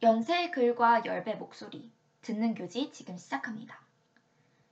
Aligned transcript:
연세의 0.00 0.52
글과 0.52 1.04
열배 1.04 1.34
목소리 1.34 1.90
듣는 2.20 2.54
교지 2.54 2.92
지금 2.92 3.16
시작합니다. 3.16 3.80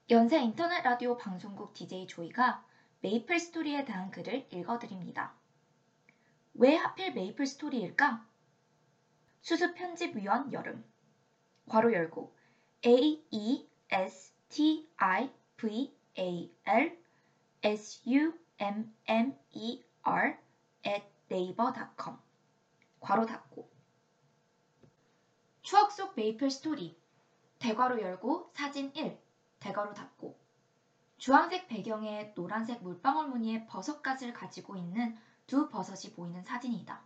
연세 0.08 0.38
인터넷 0.41 0.83
라디오 0.83 1.17
방송국 1.17 1.75
DJ 1.75 2.06
조이가 2.06 2.64
메이플 3.00 3.40
스토리에 3.40 3.84
대한 3.84 4.12
글을 4.12 4.46
읽어드립니다. 4.52 5.34
왜 6.54 6.76
하필 6.76 7.12
메이플 7.12 7.44
스토리일까? 7.44 8.24
수습 9.40 9.74
편집 9.74 10.14
위원 10.14 10.52
여름 10.52 10.84
괄호 11.68 11.93
열고 11.93 12.32
A 12.86 13.24
E 13.29 13.68
S 13.90 14.32
T 14.48 14.88
I 14.96 15.32
V 15.56 15.93
A 16.20 16.54
L 16.66 16.96
S 17.64 18.00
U 18.08 18.32
M 18.61 18.95
M 19.08 19.34
E 19.50 19.82
R 20.04 20.36
at 20.86 21.04
naver.com 21.29 22.16
괄호 23.00 23.27
닫고 23.27 23.75
추억 25.67 25.91
속 25.91 26.14
메이플 26.14 26.48
스토리 26.48 26.96
대괄호 27.59 28.01
열고 28.01 28.52
사진 28.55 28.95
1 28.95 29.19
대괄호 29.59 29.95
닫고 29.95 30.38
주황색 31.19 31.66
배경에 31.66 32.33
노란색 32.37 32.84
물방울 32.84 33.27
무늬의 33.30 33.66
버섯갓을 33.66 34.33
가지고 34.33 34.77
있는 34.77 35.19
두 35.48 35.69
버섯이 35.69 36.15
보이는 36.15 36.45
사진이다. 36.45 37.02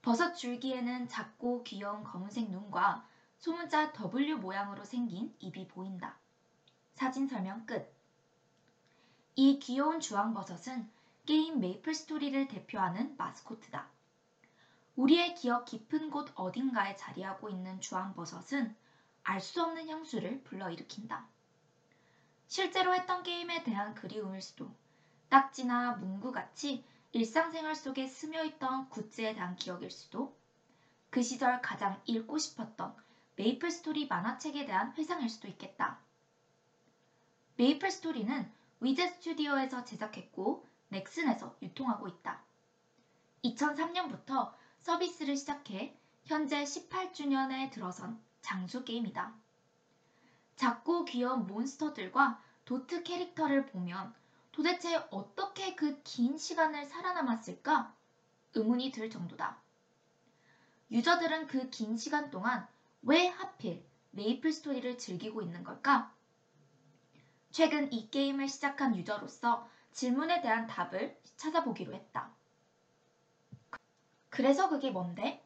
버섯 0.00 0.32
줄기에는 0.32 1.06
작고 1.08 1.62
귀여운 1.64 2.02
검은색 2.02 2.48
눈과 2.50 3.06
소문자 3.36 3.92
W 3.92 4.38
모양으로 4.38 4.82
생긴 4.82 5.36
입이 5.38 5.68
보인다. 5.68 6.16
사진 6.94 7.28
설명 7.28 7.66
끝. 7.66 7.94
이 9.36 9.58
귀여운 9.58 10.00
주황버섯은 10.00 10.88
게임 11.26 11.60
메이플 11.60 11.92
스토리를 11.92 12.48
대표하는 12.48 13.18
마스코트다. 13.18 13.99
우리의 15.00 15.34
기억 15.34 15.64
깊은 15.64 16.10
곳 16.10 16.30
어딘가에 16.34 16.94
자리하고 16.94 17.48
있는 17.48 17.80
주황버섯은 17.80 18.76
알 19.22 19.40
수 19.40 19.62
없는 19.62 19.88
향수를 19.88 20.42
불러일으킨다. 20.42 21.26
실제로 22.48 22.94
했던 22.94 23.22
게임에 23.22 23.62
대한 23.62 23.94
그리움일 23.94 24.42
수도, 24.42 24.70
딱지나 25.30 25.92
문구같이 25.92 26.84
일상생활 27.12 27.76
속에 27.76 28.06
스며있던 28.06 28.90
굿즈에 28.90 29.32
대한 29.32 29.56
기억일 29.56 29.90
수도, 29.90 30.36
그 31.08 31.22
시절 31.22 31.62
가장 31.62 31.98
읽고 32.04 32.36
싶었던 32.36 32.94
메이플 33.36 33.70
스토리 33.70 34.06
만화책에 34.06 34.66
대한 34.66 34.92
회상일 34.98 35.30
수도 35.30 35.48
있겠다. 35.48 35.98
메이플 37.56 37.90
스토리는 37.90 38.52
위즈 38.80 39.08
스튜디오에서 39.08 39.82
제작했고 39.82 40.68
넥슨에서 40.90 41.56
유통하고 41.62 42.06
있다. 42.06 42.42
2003년부터 43.44 44.59
서비스를 44.80 45.36
시작해 45.36 45.96
현재 46.24 46.64
18주년에 46.64 47.70
들어선 47.70 48.20
장수 48.40 48.84
게임이다. 48.84 49.34
작고 50.56 51.04
귀여운 51.04 51.46
몬스터들과 51.46 52.42
도트 52.64 53.02
캐릭터를 53.02 53.66
보면 53.66 54.14
도대체 54.52 54.96
어떻게 55.10 55.74
그 55.74 56.02
긴 56.02 56.36
시간을 56.38 56.84
살아남았을까? 56.86 57.94
의문이 58.54 58.90
들 58.90 59.10
정도다. 59.10 59.60
유저들은 60.90 61.46
그 61.46 61.70
긴 61.70 61.96
시간 61.96 62.30
동안 62.30 62.66
왜 63.02 63.28
하필 63.28 63.84
메이플 64.12 64.52
스토리를 64.52 64.98
즐기고 64.98 65.42
있는 65.42 65.62
걸까? 65.62 66.12
최근 67.50 67.92
이 67.92 68.10
게임을 68.10 68.48
시작한 68.48 68.96
유저로서 68.96 69.68
질문에 69.92 70.40
대한 70.40 70.66
답을 70.66 71.20
찾아보기로 71.36 71.94
했다. 71.94 72.34
그래서 74.30 74.68
그게 74.68 74.90
뭔데? 74.90 75.44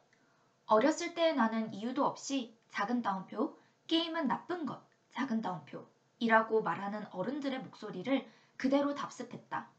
어렸을 0.67 1.13
때 1.13 1.33
나는 1.33 1.73
이유도 1.73 2.05
없이 2.05 2.57
작은 2.69 3.01
따옴표, 3.01 3.59
게임은 3.87 4.27
나쁜 4.27 4.65
것, 4.65 4.81
작은 5.11 5.41
따옴표, 5.41 5.87
이라고 6.19 6.61
말하는 6.63 7.05
어른들의 7.11 7.59
목소리를 7.63 8.27
그대로 8.57 8.95
답습했다. 8.95 9.69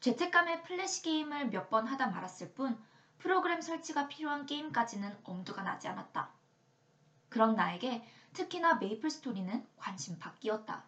죄책감에 0.00 0.62
플래시 0.62 1.02
게임을 1.02 1.50
몇 1.50 1.70
번 1.70 1.86
하다 1.86 2.08
말았을 2.08 2.54
뿐 2.54 2.78
프로그램 3.18 3.60
설치가 3.60 4.08
필요한 4.08 4.46
게임까지는 4.46 5.18
엄두가 5.24 5.62
나지 5.62 5.88
않았다. 5.88 6.32
그런 7.28 7.54
나에게 7.54 8.04
특히나 8.32 8.74
메이플 8.74 9.10
스토리는 9.10 9.66
관심 9.76 10.18
밖이었다. 10.18 10.84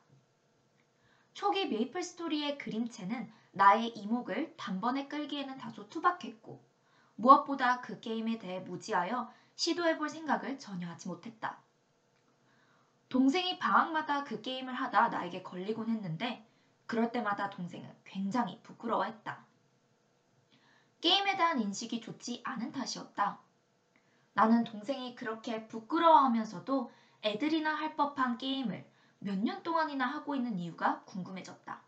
초기 1.35 1.67
메이플 1.67 2.03
스토리의 2.03 2.59
그림체는 2.59 3.31
나의 3.53 3.89
이목을 3.91 4.57
단번에 4.57 5.09
끌기에는 5.09 5.59
다소 5.59 5.89
투박했고 5.89 6.65
무엇보다 7.17 7.81
그 7.81 8.01
게임에 8.01 8.39
대해 8.39 8.61
무지하여 8.61 9.33
시도해볼 9.57 10.09
생각을 10.09 10.59
전혀 10.59 10.89
하지 10.89 11.09
못했다. 11.09 11.59
동생이 13.09 13.59
방학마다 13.59 14.25
그 14.25 14.41
게임을 14.43 14.75
하다 14.75 15.09
나에게 15.09 15.43
걸리곤 15.43 15.89
했는데 15.89 16.47
그럴 16.87 17.13
때마다 17.13 17.51
동생은 17.51 17.89
굉장히 18.05 18.61
부끄러워했다. 18.63 19.45
게임에 21.01 21.37
대한 21.37 21.61
인식이 21.61 22.01
좋지 22.01 22.43
않은 22.45 22.73
탓이었다. 22.73 23.39
나는 24.33 24.65
동생이 24.65 25.15
그렇게 25.15 25.67
부끄러워하면서도 25.69 26.91
애들이나 27.23 27.75
할 27.75 27.95
법한 27.97 28.39
게임을 28.39 28.91
몇 29.21 29.39
년 29.39 29.63
동안이나 29.63 30.05
하고 30.07 30.35
있는 30.35 30.59
이유가 30.59 31.03
궁금해졌다. 31.05 31.83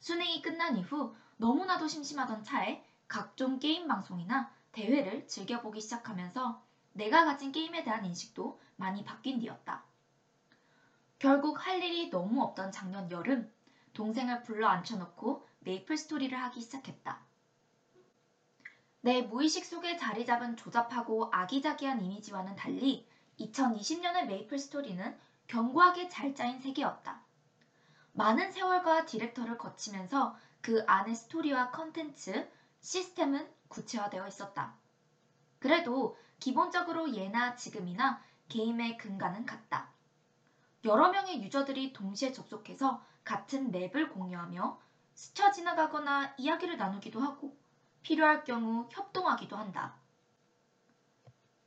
수능이 0.00 0.42
끝난 0.42 0.76
이후 0.76 1.14
너무나도 1.36 1.88
심심하던 1.88 2.42
차에 2.42 2.84
각종 3.14 3.60
게임 3.60 3.86
방송이나 3.86 4.52
대회를 4.72 5.28
즐겨보기 5.28 5.80
시작하면서 5.80 6.60
내가 6.94 7.24
가진 7.24 7.52
게임에 7.52 7.84
대한 7.84 8.04
인식도 8.04 8.60
많이 8.74 9.04
바뀐 9.04 9.38
뒤였다. 9.38 9.84
결국 11.20 11.64
할 11.64 11.80
일이 11.80 12.10
너무 12.10 12.42
없던 12.42 12.72
작년 12.72 13.08
여름 13.12 13.48
동생을 13.92 14.42
불러 14.42 14.66
앉혀놓고 14.66 15.46
메이플 15.60 15.96
스토리를 15.96 16.36
하기 16.36 16.60
시작했다. 16.60 17.20
내 19.02 19.22
무의식 19.22 19.64
속에 19.64 19.96
자리 19.96 20.26
잡은 20.26 20.56
조잡하고 20.56 21.30
아기자기한 21.32 22.04
이미지와는 22.04 22.56
달리 22.56 23.08
2020년의 23.38 24.26
메이플 24.26 24.58
스토리는 24.58 25.16
견고하게 25.46 26.08
잘 26.08 26.34
짜인 26.34 26.58
세계였다. 26.58 27.22
많은 28.10 28.50
세월과 28.50 29.06
디렉터를 29.06 29.56
거치면서 29.56 30.36
그 30.60 30.82
안의 30.88 31.14
스토리와 31.14 31.70
컨텐츠, 31.70 32.50
시스템은 32.84 33.50
구체화되어 33.68 34.28
있었다. 34.28 34.74
그래도 35.58 36.18
기본적으로 36.38 37.14
예나 37.14 37.56
지금이나 37.56 38.22
게임의 38.50 38.98
근간은 38.98 39.46
같다. 39.46 39.88
여러 40.84 41.10
명의 41.10 41.42
유저들이 41.42 41.94
동시에 41.94 42.30
접속해서 42.30 43.02
같은 43.24 43.70
맵을 43.70 44.10
공유하며 44.10 44.78
스쳐 45.14 45.50
지나가거나 45.50 46.34
이야기를 46.36 46.76
나누기도 46.76 47.20
하고 47.20 47.56
필요할 48.02 48.44
경우 48.44 48.86
협동하기도 48.90 49.56
한다. 49.56 49.94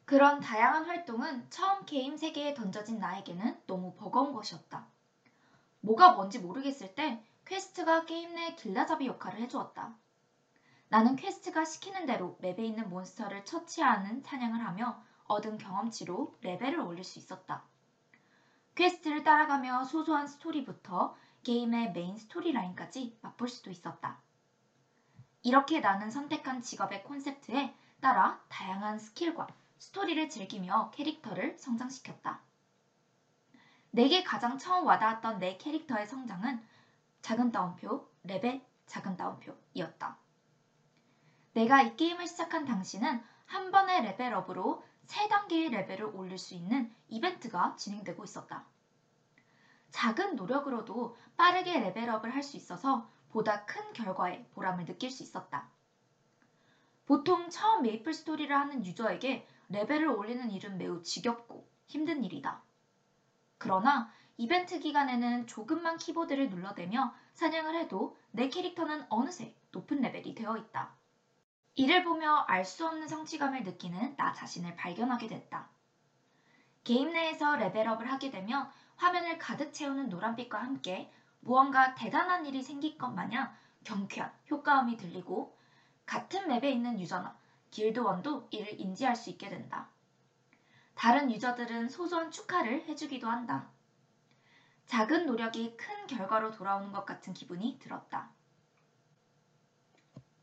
그런 0.05 0.39
다양한 0.39 0.85
활동은 0.85 1.49
처음 1.49 1.83
게임 1.85 2.15
세계에 2.15 2.53
던져진 2.53 2.99
나에게는 2.99 3.63
너무 3.65 3.95
버거운 3.95 4.33
것이었다. 4.33 4.87
뭐가 5.81 6.11
뭔지 6.11 6.37
모르겠을 6.37 6.93
때 6.93 7.25
퀘스트가 7.45 8.05
게임 8.05 8.35
내 8.35 8.53
길라잡이 8.53 9.07
역할을 9.07 9.41
해주었다. 9.41 9.97
나는 10.89 11.17
퀘스트가 11.17 11.65
시키는 11.65 12.05
대로 12.05 12.37
맵에 12.39 12.63
있는 12.63 12.89
몬스터를 12.89 13.43
처치하는 13.43 14.21
사냥을 14.21 14.65
하며 14.65 15.03
얻은 15.25 15.57
경험치로 15.57 16.37
레벨을 16.41 16.79
올릴 16.79 17.03
수 17.03 17.19
있었다. 17.19 17.63
퀘스트를 18.75 19.23
따라가며 19.23 19.83
소소한 19.83 20.27
스토리부터 20.27 21.15
게임의 21.43 21.91
메인 21.91 22.15
스토리 22.15 22.53
라인까지 22.53 23.17
맛볼 23.21 23.49
수도 23.49 23.69
있었다. 23.69 24.21
이렇게 25.43 25.81
나는 25.81 26.09
선택한 26.09 26.61
직업의 26.61 27.03
콘셉트에 27.03 27.75
따라 27.99 28.41
다양한 28.47 28.99
스킬과 28.99 29.47
스토리를 29.79 30.29
즐기며 30.29 30.91
캐릭터를 30.91 31.57
성장시켰다. 31.57 32.41
내게 33.91 34.23
가장 34.23 34.57
처음 34.57 34.85
와닿았던 34.85 35.39
내 35.39 35.57
캐릭터의 35.57 36.07
성장은 36.07 36.63
작은 37.21 37.51
따옴표, 37.51 38.09
레벨 38.23 38.63
작은 38.85 39.17
따옴표이었다. 39.17 40.26
내가 41.57 41.81
이 41.81 41.97
게임을 41.97 42.27
시작한 42.27 42.65
당시는 42.65 43.19
한 43.47 43.71
번의 43.71 44.03
레벨업으로 44.03 44.83
세 45.05 45.27
단계의 45.27 45.71
레벨을 45.71 46.05
올릴 46.05 46.37
수 46.37 46.53
있는 46.53 46.93
이벤트가 47.07 47.75
진행되고 47.75 48.23
있었다. 48.23 48.63
작은 49.89 50.35
노력으로도 50.35 51.17
빠르게 51.35 51.79
레벨업을 51.79 52.35
할 52.35 52.43
수 52.43 52.57
있어서 52.57 53.09
보다 53.29 53.65
큰 53.65 53.91
결과에 53.93 54.45
보람을 54.53 54.85
느낄 54.85 55.09
수 55.09 55.23
있었다. 55.23 55.67
보통 57.07 57.49
처음 57.49 57.81
메이플 57.81 58.13
스토리를 58.13 58.55
하는 58.55 58.85
유저에게 58.85 59.47
레벨을 59.69 60.09
올리는 60.09 60.51
일은 60.51 60.77
매우 60.77 61.01
지겹고 61.01 61.67
힘든 61.87 62.23
일이다. 62.23 62.61
그러나 63.57 64.11
이벤트 64.37 64.79
기간에는 64.79 65.47
조금만 65.47 65.97
키보드를 65.97 66.51
눌러대며 66.51 67.15
사냥을 67.33 67.73
해도 67.73 68.15
내 68.29 68.47
캐릭터는 68.47 69.07
어느새 69.09 69.55
높은 69.71 70.01
레벨이 70.01 70.35
되어 70.35 70.55
있다. 70.55 70.96
이를 71.77 72.03
보며 72.03 72.43
알 72.47 72.65
수 72.65 72.87
없는 72.87 73.07
성취감을 73.07 73.61
느끼는 73.61 74.15
나 74.17 74.33
자신을 74.33 74.75
발견하게 74.75 75.27
됐다. 75.27 75.69
게임 76.83 77.13
내에서 77.13 77.55
레벨업을 77.55 78.11
하게 78.11 78.31
되면 78.31 78.67
화면을 78.95 79.37
가득 79.37 79.71
채우는 79.71 80.09
노란빛과 80.09 80.57
함께 80.57 81.13
무언가 81.39 81.93
대단한 81.93 82.47
일이 82.47 82.63
생길 82.63 82.97
것 82.97 83.11
마냥 83.11 83.55
경쾌한 83.83 84.33
효과음이 84.49 84.97
들리고 84.97 85.55
같은 86.07 86.47
맵에 86.47 86.71
있는 86.71 86.99
유저나 86.99 87.37
길드원도 87.69 88.47
이를 88.49 88.79
인지할 88.79 89.15
수 89.15 89.29
있게 89.29 89.47
된다. 89.47 89.87
다른 90.95 91.31
유저들은 91.31 91.89
소소한 91.89 92.31
축하를 92.31 92.85
해주기도 92.87 93.29
한다. 93.29 93.69
작은 94.87 95.27
노력이 95.27 95.77
큰 95.77 96.07
결과로 96.07 96.49
돌아오는 96.49 96.91
것 96.91 97.05
같은 97.05 97.35
기분이 97.35 97.77
들었다. 97.77 98.31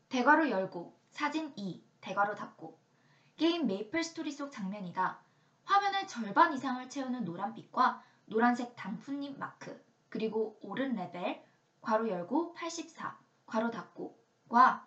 대괄호 0.07 0.49
열고 0.49 0.94
사진 1.15 1.53
2 1.55 1.81
대괄호 2.01 2.35
닫고 2.35 2.77
게임 3.37 3.67
메이플 3.67 4.03
스토리 4.03 4.33
속 4.33 4.51
장면이다. 4.51 5.17
화면의 5.63 6.09
절반 6.09 6.53
이상을 6.53 6.89
채우는 6.89 7.23
노란빛과 7.23 8.03
노란색 8.25 8.75
단풍잎 8.75 9.39
마크 9.39 9.81
그리고 10.09 10.59
오른 10.61 10.93
레벨 10.93 11.41
괄호 11.79 12.09
열고 12.09 12.53
84 12.55 13.17
괄호 13.45 13.71
닫고 13.71 14.19
과 14.49 14.85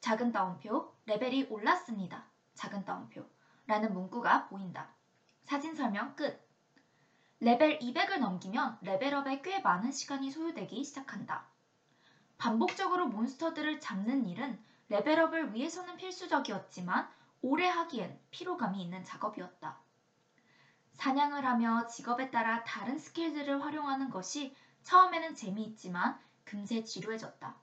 작은 0.00 0.32
따옴표 0.32 0.92
레벨이 1.06 1.44
올랐습니다. 1.44 2.26
작은 2.54 2.84
따옴표 2.84 3.24
라는 3.66 3.94
문구가 3.94 4.48
보인다. 4.48 4.92
사진 5.44 5.76
설명 5.76 6.16
끝. 6.16 6.50
레벨 7.38 7.78
200을 7.78 8.18
넘기면 8.18 8.78
레벨업에 8.82 9.40
꽤 9.42 9.60
많은 9.60 9.92
시간이 9.92 10.32
소요되기 10.32 10.82
시작한다. 10.82 11.46
반복적으로 12.38 13.06
몬스터들을 13.06 13.78
잡는 13.78 14.26
일은 14.26 14.60
레벨업을 14.90 15.54
위해서는 15.54 15.96
필수적이었지만 15.96 17.08
오래 17.42 17.66
하기엔 17.66 18.20
피로감이 18.30 18.82
있는 18.82 19.02
작업이었다. 19.04 19.78
사냥을 20.94 21.46
하며 21.46 21.86
직업에 21.86 22.30
따라 22.30 22.62
다른 22.64 22.98
스킬들을 22.98 23.62
활용하는 23.64 24.10
것이 24.10 24.54
처음에는 24.82 25.34
재미있지만 25.36 26.20
금세 26.44 26.84
지루해졌다. 26.84 27.56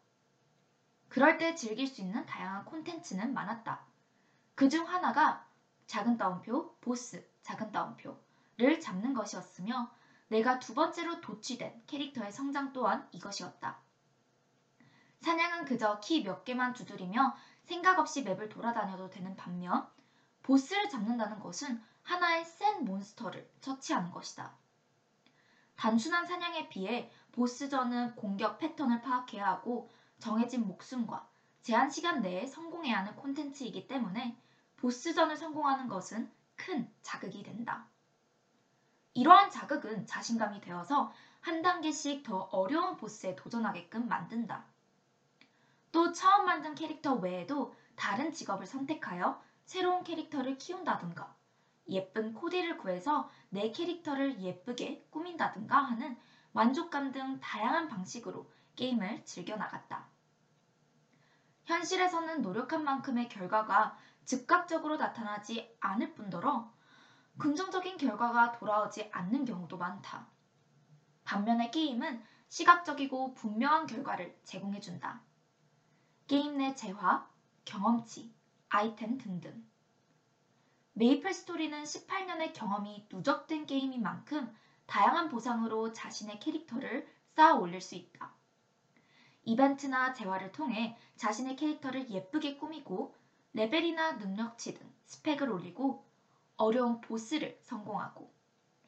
그럴 1.09 1.37
때 1.37 1.53
즐길 1.53 1.85
수 1.87 2.01
있는 2.01 2.25
다양한 2.25 2.65
콘텐츠는 2.65 3.33
많았다. 3.33 3.85
그 4.55 4.69
중 4.69 4.87
하나가 4.87 5.45
작은 5.85 6.17
따옴표, 6.17 6.75
보스, 6.81 7.25
작은 7.43 7.71
따옴표를 7.71 8.79
잡는 8.81 9.13
것이었으며 9.13 9.91
내가 10.29 10.59
두 10.59 10.73
번째로 10.73 11.21
도취된 11.21 11.83
캐릭터의 11.87 12.31
성장 12.31 12.73
또한 12.73 13.07
이것이었다. 13.11 13.77
사냥은 15.21 15.65
그저 15.65 15.99
키 15.99 16.23
몇 16.23 16.43
개만 16.43 16.73
두드리며 16.73 17.35
생각 17.63 17.99
없이 17.99 18.23
맵을 18.23 18.49
돌아다녀도 18.49 19.09
되는 19.09 19.35
반면 19.35 19.87
보스를 20.43 20.89
잡는다는 20.89 21.39
것은 21.39 21.81
하나의 22.03 22.45
센 22.45 22.85
몬스터를 22.85 23.49
처치하는 23.59 24.11
것이다. 24.11 24.55
단순한 25.75 26.25
사냥에 26.25 26.69
비해 26.69 27.11
보스전은 27.33 28.15
공격 28.15 28.57
패턴을 28.57 29.01
파악해야 29.01 29.45
하고 29.45 29.91
정해진 30.19 30.65
목숨과 30.65 31.27
제한 31.61 31.89
시간 31.89 32.21
내에 32.21 32.47
성공해야 32.47 32.99
하는 32.99 33.15
콘텐츠이기 33.15 33.87
때문에 33.87 34.41
보스전을 34.77 35.35
성공하는 35.35 35.87
것은 35.87 36.31
큰 36.55 36.89
자극이 37.01 37.43
된다. 37.43 37.87
이러한 39.13 39.49
자극은 39.49 40.05
자신감이 40.07 40.61
되어서 40.61 41.11
한 41.41 41.61
단계씩 41.61 42.23
더 42.23 42.37
어려운 42.51 42.95
보스에 42.97 43.35
도전하게끔 43.35 44.07
만든다. 44.07 44.65
또 45.91 46.11
처음 46.11 46.45
만든 46.45 46.75
캐릭터 46.75 47.13
외에도 47.15 47.75
다른 47.95 48.31
직업을 48.31 48.65
선택하여 48.65 49.41
새로운 49.65 50.03
캐릭터를 50.03 50.57
키운다든가 50.57 51.35
예쁜 51.89 52.33
코디를 52.33 52.77
구해서 52.77 53.29
내 53.49 53.71
캐릭터를 53.71 54.41
예쁘게 54.41 55.07
꾸민다든가 55.09 55.77
하는 55.77 56.17
만족감 56.51 57.11
등 57.11 57.39
다양한 57.39 57.87
방식으로 57.87 58.49
게임을 58.75 59.23
즐겨나갔다. 59.25 60.07
현실에서는 61.65 62.41
노력한 62.41 62.83
만큼의 62.83 63.29
결과가 63.29 63.97
즉각적으로 64.25 64.97
나타나지 64.97 65.75
않을 65.79 66.13
뿐더러 66.13 66.71
긍정적인 67.37 67.97
결과가 67.97 68.53
돌아오지 68.53 69.09
않는 69.11 69.45
경우도 69.45 69.77
많다. 69.77 70.27
반면에 71.23 71.69
게임은 71.69 72.23
시각적이고 72.47 73.33
분명한 73.33 73.85
결과를 73.85 74.39
제공해준다. 74.43 75.21
게임 76.27 76.57
내 76.57 76.75
재화, 76.75 77.25
경험치, 77.63 78.35
아이템 78.67 79.17
등등. 79.17 79.65
메이플 80.91 81.33
스토리는 81.33 81.81
18년의 81.83 82.51
경험이 82.51 83.07
누적된 83.09 83.65
게임인 83.65 84.03
만큼 84.03 84.53
다양한 84.87 85.29
보상으로 85.29 85.93
자신의 85.93 86.41
캐릭터를 86.41 87.07
쌓아 87.29 87.53
올릴 87.53 87.79
수 87.79 87.95
있다. 87.95 88.33
이벤트나 89.43 90.13
재화를 90.13 90.51
통해 90.51 90.97
자신의 91.15 91.55
캐릭터를 91.55 92.09
예쁘게 92.09 92.57
꾸미고 92.57 93.15
레벨이나 93.53 94.13
능력치 94.13 94.73
등 94.73 94.93
스펙을 95.05 95.49
올리고 95.49 96.05
어려운 96.57 96.99
보스를 96.99 97.57
성공하고 97.61 98.29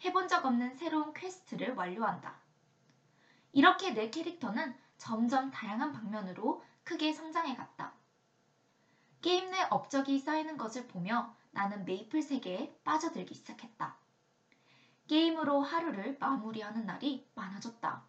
해본 0.04 0.28
적 0.28 0.44
없는 0.44 0.76
새로운 0.76 1.14
퀘스트를 1.14 1.74
완료한다. 1.76 2.38
이렇게 3.54 3.92
내 3.92 4.10
캐릭터는 4.10 4.76
점점 4.98 5.52
다양한 5.52 5.94
방면으로 5.94 6.62
크게 6.90 7.14
성장해 7.14 7.56
갔다. 7.56 7.94
게임 9.22 9.52
내 9.52 9.62
업적이 9.70 10.18
쌓이는 10.18 10.58
것을 10.58 10.88
보며 10.88 11.36
나는 11.52 11.86
메이플 11.86 12.24
세계에 12.24 12.76
빠져들기 12.84 13.36
시작했다. 13.36 13.96
게임으로 15.08 15.62
하루를 15.62 16.18
마무리하는 16.20 16.88
날이 16.88 17.30
많아졌다. 17.36 18.04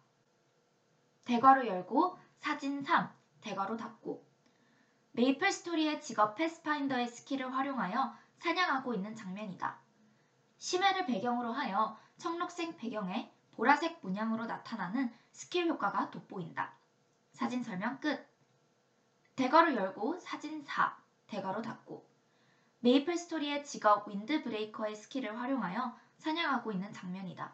대괄호 1.25 1.67
열고 1.67 2.17
사진 2.39 2.81
3 2.81 3.07
대괄호 3.41 3.77
닫고 3.77 4.25
메이플 5.11 5.51
스토리의 5.51 6.01
직업 6.01 6.33
패스파인더의 6.33 7.07
스킬을 7.07 7.53
활용하여 7.53 8.15
사냥하고 8.39 8.95
있는 8.95 9.13
장면이다. 9.13 9.79
심해를 10.57 11.05
배경으로 11.05 11.51
하여 11.51 11.99
청록색 12.17 12.77
배경에 12.77 13.31
보라색 13.51 13.99
문양으로 14.01 14.47
나타나는 14.47 15.13
스킬 15.33 15.67
효과가 15.67 16.09
돋보인다. 16.09 16.73
사진 17.31 17.61
설명 17.61 17.99
끝. 17.99 18.30
대괄호 19.35 19.75
열고 19.75 20.19
사진 20.19 20.63
4 20.63 20.97
대괄호 21.27 21.61
닫고 21.61 22.05
메이플 22.81 23.17
스토리의 23.17 23.63
직업 23.63 24.07
윈드 24.09 24.43
브레이커의 24.43 24.95
스킬을 24.95 25.39
활용하여 25.39 25.97
사냥하고 26.17 26.71
있는 26.71 26.91
장면이다. 26.91 27.53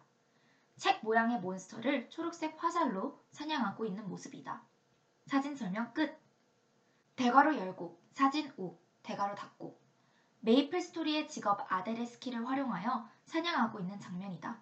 책 0.77 1.03
모양의 1.03 1.39
몬스터를 1.39 2.09
초록색 2.09 2.61
화살로 2.61 3.21
사냥하고 3.31 3.85
있는 3.85 4.07
모습이다. 4.07 4.61
사진 5.25 5.55
설명 5.55 5.93
끝. 5.93 6.17
대괄호 7.15 7.57
열고 7.57 7.99
사진 8.11 8.51
5 8.57 8.77
대괄호 9.03 9.35
닫고 9.35 9.79
메이플 10.39 10.81
스토리의 10.81 11.27
직업 11.29 11.71
아델의 11.71 12.07
스킬을 12.07 12.47
활용하여 12.47 13.07
사냥하고 13.25 13.79
있는 13.79 13.99
장면이다. 13.99 14.59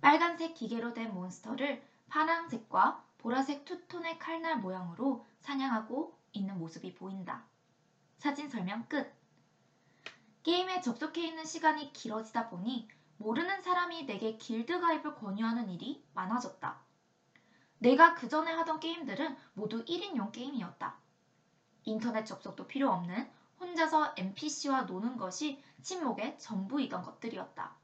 빨간색 0.00 0.54
기계로 0.54 0.94
된 0.94 1.12
몬스터를 1.12 1.82
파란색과 2.08 3.04
보라색 3.18 3.64
투톤의 3.64 4.18
칼날 4.18 4.58
모양으로 4.58 5.26
사냥하고 5.40 6.19
있는 6.32 6.58
모습이 6.58 6.94
보인다. 6.94 7.44
사진 8.18 8.48
설명 8.48 8.86
끝. 8.88 9.12
게임에 10.42 10.80
접속해 10.80 11.26
있는 11.26 11.44
시간이 11.44 11.92
길어지다 11.92 12.48
보니 12.48 12.88
모르는 13.18 13.60
사람이 13.62 14.06
내게 14.06 14.36
길드 14.36 14.80
가입을 14.80 15.14
권유하는 15.14 15.68
일이 15.70 16.02
많아졌다. 16.14 16.80
내가 17.78 18.14
그 18.14 18.28
전에 18.28 18.52
하던 18.52 18.80
게임들은 18.80 19.36
모두 19.54 19.84
1인용 19.84 20.32
게임이었다. 20.32 20.98
인터넷 21.84 22.24
접속도 22.24 22.66
필요 22.66 22.90
없는 22.90 23.30
혼자서 23.58 24.14
NPC와 24.16 24.82
노는 24.82 25.16
것이 25.16 25.62
친목의 25.82 26.38
전부이던 26.38 27.02
것들이었다. 27.02 27.74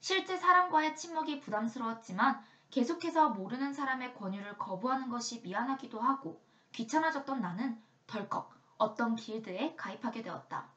실제 0.00 0.36
사람과의 0.36 0.96
친목이 0.96 1.40
부담스러웠지만 1.40 2.42
계속해서 2.70 3.30
모르는 3.30 3.72
사람의 3.72 4.14
권유를 4.14 4.58
거부하는 4.58 5.08
것이 5.08 5.40
미안하기도 5.42 6.00
하고 6.00 6.42
귀찮아졌던 6.72 7.40
나는 7.40 7.80
덜컥 8.06 8.52
어떤 8.78 9.14
길드에 9.14 9.76
가입하게 9.76 10.22
되었다. 10.22 10.68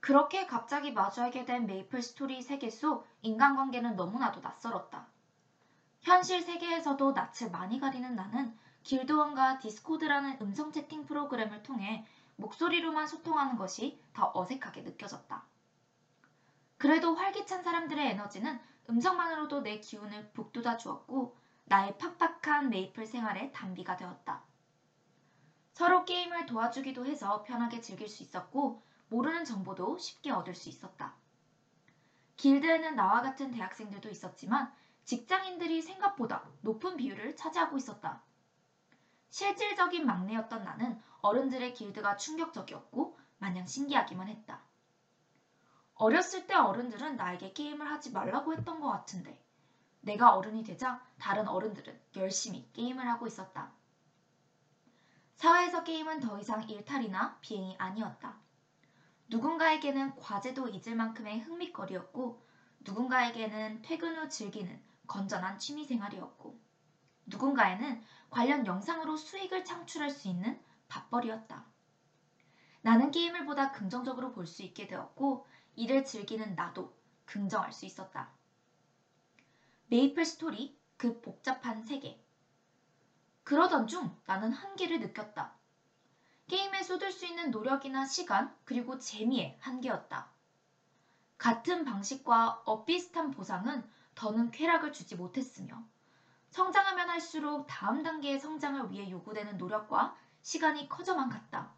그렇게 0.00 0.46
갑자기 0.46 0.92
마주하게 0.92 1.44
된 1.44 1.66
메이플 1.66 2.02
스토리 2.02 2.42
세계 2.42 2.70
속 2.70 3.06
인간관계는 3.22 3.96
너무나도 3.96 4.40
낯설었다. 4.40 5.06
현실 6.00 6.40
세계에서도 6.42 7.12
낯을 7.12 7.50
많이 7.50 7.78
가리는 7.78 8.14
나는 8.14 8.56
길드원과 8.82 9.58
디스코드라는 9.58 10.38
음성 10.40 10.72
채팅 10.72 11.04
프로그램을 11.04 11.62
통해 11.62 12.06
목소리로만 12.36 13.06
소통하는 13.06 13.56
것이 13.56 14.02
더 14.14 14.32
어색하게 14.34 14.82
느껴졌다. 14.82 15.44
그래도 16.78 17.14
활기찬 17.14 17.62
사람들의 17.62 18.12
에너지는 18.12 18.58
음성만으로도 18.88 19.62
내 19.62 19.80
기운을 19.80 20.32
북돋아 20.32 20.78
주었고 20.78 21.36
나의 21.70 21.96
팍팍한 21.98 22.68
메이플 22.68 23.06
생활의 23.06 23.52
단비가 23.52 23.96
되었다. 23.96 24.42
서로 25.72 26.04
게임을 26.04 26.46
도와주기도 26.46 27.06
해서 27.06 27.44
편하게 27.44 27.80
즐길 27.80 28.08
수 28.08 28.24
있었고 28.24 28.82
모르는 29.06 29.44
정보도 29.44 29.96
쉽게 29.96 30.32
얻을 30.32 30.56
수 30.56 30.68
있었다. 30.68 31.14
길드에는 32.38 32.96
나와 32.96 33.22
같은 33.22 33.52
대학생들도 33.52 34.08
있었지만 34.08 34.72
직장인들이 35.04 35.80
생각보다 35.80 36.44
높은 36.62 36.96
비율을 36.96 37.36
차지하고 37.36 37.76
있었다. 37.76 38.20
실질적인 39.28 40.04
막내였던 40.04 40.64
나는 40.64 41.00
어른들의 41.20 41.74
길드가 41.74 42.16
충격적이었고 42.16 43.16
마냥 43.38 43.64
신기하기만 43.68 44.26
했다. 44.26 44.60
어렸을 45.94 46.48
때 46.48 46.54
어른들은 46.54 47.14
나에게 47.14 47.52
게임을 47.52 47.88
하지 47.88 48.10
말라고 48.10 48.54
했던 48.54 48.80
것 48.80 48.90
같은데 48.90 49.40
내가 50.02 50.34
어른이 50.36 50.64
되자 50.64 51.02
다른 51.18 51.48
어른들은 51.48 52.00
열심히 52.16 52.70
게임을 52.72 53.06
하고 53.08 53.26
있었다. 53.26 53.72
사회에서 55.36 55.82
게임은 55.84 56.20
더 56.20 56.38
이상 56.38 56.68
일탈이나 56.68 57.38
비행이 57.40 57.76
아니었다. 57.78 58.40
누군가에게는 59.28 60.16
과제도 60.16 60.68
잊을 60.68 60.96
만큼의 60.96 61.40
흥미거리였고 61.40 62.46
누군가에게는 62.80 63.82
퇴근 63.82 64.16
후 64.18 64.28
즐기는 64.28 64.82
건전한 65.06 65.58
취미생활이었고 65.58 66.60
누군가에는 67.26 68.02
관련 68.30 68.66
영상으로 68.66 69.16
수익을 69.16 69.64
창출할 69.64 70.10
수 70.10 70.28
있는 70.28 70.60
밥벌이였다. 70.88 71.64
나는 72.82 73.10
게임을 73.10 73.46
보다 73.46 73.72
긍정적으로 73.72 74.32
볼 74.32 74.46
수 74.46 74.62
있게 74.62 74.86
되었고 74.86 75.46
이를 75.76 76.04
즐기는 76.04 76.54
나도 76.54 76.96
긍정할 77.24 77.72
수 77.72 77.86
있었다. 77.86 78.32
메이플 79.90 80.24
스토리 80.24 80.78
그 80.96 81.20
복잡한 81.20 81.82
세계. 81.82 82.24
그러던 83.42 83.88
중 83.88 84.16
나는 84.24 84.52
한계를 84.52 85.00
느꼈다. 85.00 85.52
게임에 86.46 86.84
쏟을 86.84 87.10
수 87.10 87.26
있는 87.26 87.50
노력이나 87.50 88.06
시간 88.06 88.54
그리고 88.64 89.00
재미의 89.00 89.58
한계였다. 89.60 90.30
같은 91.38 91.84
방식과 91.84 92.62
엇비슷한 92.66 93.32
보상은 93.32 93.82
더는 94.14 94.52
쾌락을 94.52 94.92
주지 94.92 95.16
못했으며 95.16 95.84
성장하면 96.50 97.10
할수록 97.10 97.66
다음 97.66 98.04
단계의 98.04 98.38
성장을 98.38 98.92
위해 98.92 99.10
요구되는 99.10 99.58
노력과 99.58 100.16
시간이 100.42 100.88
커져만 100.88 101.30
갔다. 101.30 101.72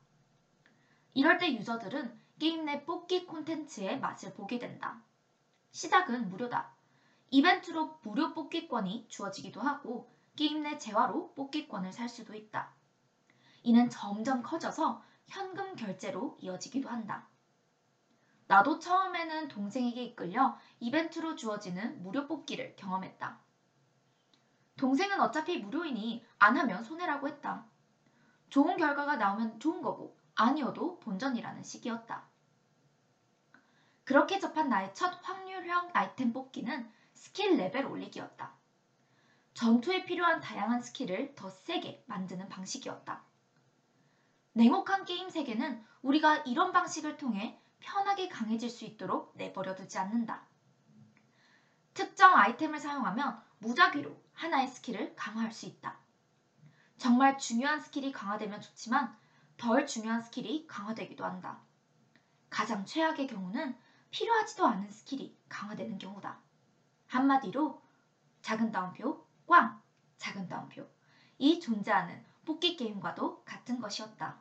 이럴 1.14 1.38
때 1.38 1.50
유저들은 1.50 2.20
게임 2.38 2.66
내 2.66 2.84
뽑기 2.84 3.24
콘텐츠의 3.24 4.00
맛을 4.00 4.34
보게 4.34 4.58
된다. 4.58 5.02
시작은 5.70 6.28
무료다. 6.28 6.81
이벤트로 7.32 7.98
무료 8.02 8.34
뽑기권이 8.34 9.06
주어지기도 9.08 9.62
하고 9.62 10.12
게임 10.36 10.62
내 10.62 10.76
재화로 10.76 11.32
뽑기권을 11.32 11.90
살 11.90 12.06
수도 12.06 12.34
있다. 12.34 12.74
이는 13.62 13.88
점점 13.88 14.42
커져서 14.42 15.02
현금 15.28 15.74
결제로 15.74 16.36
이어지기도 16.42 16.90
한다. 16.90 17.26
나도 18.48 18.78
처음에는 18.78 19.48
동생에게 19.48 20.04
이끌려 20.04 20.58
이벤트로 20.78 21.34
주어지는 21.34 22.02
무료 22.02 22.26
뽑기를 22.26 22.76
경험했다. 22.76 23.40
동생은 24.76 25.18
어차피 25.22 25.56
무료이니 25.56 26.22
안 26.38 26.58
하면 26.58 26.84
손해라고 26.84 27.28
했다. 27.28 27.64
좋은 28.50 28.76
결과가 28.76 29.16
나오면 29.16 29.58
좋은 29.58 29.80
거고 29.80 30.18
아니어도 30.34 31.00
본전이라는 31.00 31.62
식이었다. 31.62 32.26
그렇게 34.04 34.38
접한 34.38 34.68
나의 34.68 34.94
첫 34.94 35.18
확률형 35.22 35.92
아이템 35.94 36.34
뽑기는 36.34 36.92
스킬 37.32 37.56
레벨 37.56 37.86
올리기였다. 37.86 38.52
전투에 39.54 40.04
필요한 40.04 40.42
다양한 40.42 40.82
스킬을 40.82 41.34
더 41.34 41.48
세게 41.48 42.04
만드는 42.06 42.50
방식이었다. 42.50 43.22
냉혹한 44.52 45.06
게임 45.06 45.30
세계는 45.30 45.82
우리가 46.02 46.42
이런 46.44 46.72
방식을 46.72 47.16
통해 47.16 47.58
편하게 47.80 48.28
강해질 48.28 48.68
수 48.68 48.84
있도록 48.84 49.32
내버려 49.38 49.74
두지 49.74 49.96
않는다. 49.96 50.46
특정 51.94 52.36
아이템을 52.36 52.78
사용하면 52.78 53.40
무작위로 53.60 54.22
하나의 54.34 54.68
스킬을 54.68 55.16
강화할 55.16 55.52
수 55.52 55.64
있다. 55.64 55.96
정말 56.98 57.38
중요한 57.38 57.80
스킬이 57.80 58.12
강화되면 58.12 58.60
좋지만 58.60 59.16
덜 59.56 59.86
중요한 59.86 60.20
스킬이 60.20 60.66
강화되기도 60.66 61.24
한다. 61.24 61.62
가장 62.50 62.84
최악의 62.84 63.26
경우는 63.26 63.74
필요하지도 64.10 64.66
않은 64.66 64.90
스킬이 64.90 65.34
강화되는 65.48 65.96
경우다. 65.96 66.51
한마디로 67.12 67.78
작은 68.40 68.72
따옴표, 68.72 69.22
꽝, 69.46 69.82
작은 70.16 70.48
따옴표. 70.48 70.88
이 71.36 71.60
존재하는 71.60 72.24
뽑기 72.46 72.78
게임과도 72.78 73.44
같은 73.44 73.80
것이었다. 73.80 74.40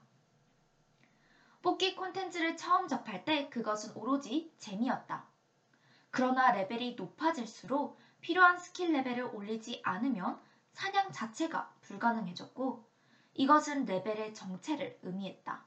뽑기 1.62 1.98
콘텐츠를 1.98 2.56
처음 2.56 2.88
접할 2.88 3.26
때 3.26 3.50
그것은 3.50 3.94
오로지 3.98 4.54
재미였다. 4.58 5.28
그러나 6.12 6.54
레벨이 6.54 6.96
높아질수록 6.96 8.00
필요한 8.22 8.58
스킬 8.58 8.94
레벨을 8.94 9.24
올리지 9.24 9.82
않으면 9.84 10.40
사냥 10.72 11.12
자체가 11.12 11.74
불가능해졌고 11.82 12.90
이것은 13.34 13.84
레벨의 13.84 14.34
정체를 14.34 14.98
의미했다. 15.04 15.66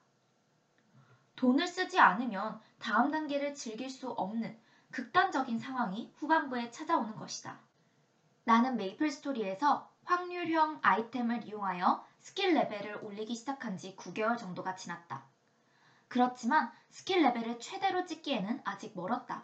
돈을 1.36 1.66
쓰지 1.66 2.00
않으면 2.00 2.62
다음 2.78 3.10
단계를 3.10 3.54
즐길 3.54 3.90
수 3.90 4.08
없는 4.08 4.58
극단적인 4.94 5.58
상황이 5.58 6.12
후반부에 6.18 6.70
찾아오는 6.70 7.16
것이다. 7.16 7.58
나는 8.44 8.76
메이플 8.76 9.10
스토리에서 9.10 9.90
확률형 10.04 10.78
아이템을 10.82 11.48
이용하여 11.48 12.06
스킬 12.20 12.54
레벨을 12.54 13.00
올리기 13.02 13.34
시작한 13.34 13.76
지 13.76 13.96
9개월 13.96 14.38
정도가 14.38 14.76
지났다. 14.76 15.24
그렇지만 16.06 16.70
스킬 16.90 17.24
레벨을 17.24 17.58
최대로 17.58 18.06
찍기에는 18.06 18.60
아직 18.62 18.92
멀었다. 18.94 19.42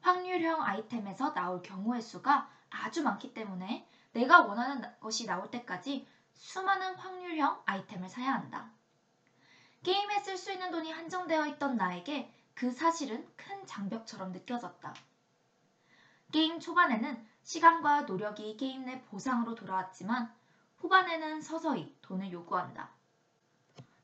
확률형 0.00 0.60
아이템에서 0.60 1.32
나올 1.32 1.62
경우의 1.62 2.02
수가 2.02 2.50
아주 2.68 3.04
많기 3.04 3.32
때문에 3.32 3.88
내가 4.14 4.40
원하는 4.40 4.82
것이 4.98 5.26
나올 5.26 5.48
때까지 5.48 6.08
수많은 6.34 6.96
확률형 6.96 7.62
아이템을 7.66 8.08
사야 8.08 8.32
한다. 8.32 8.72
게임에 9.84 10.18
쓸 10.24 10.36
수 10.36 10.50
있는 10.50 10.72
돈이 10.72 10.90
한정되어 10.90 11.46
있던 11.46 11.76
나에게 11.76 12.34
그 12.56 12.72
사실은 12.72 13.28
큰 13.36 13.66
장벽처럼 13.66 14.32
느껴졌다. 14.32 14.94
게임 16.32 16.58
초반에는 16.58 17.28
시간과 17.42 18.02
노력이 18.02 18.56
게임 18.56 18.86
내 18.86 19.02
보상으로 19.04 19.54
돌아왔지만 19.54 20.34
후반에는 20.78 21.42
서서히 21.42 21.94
돈을 22.00 22.32
요구한다. 22.32 22.88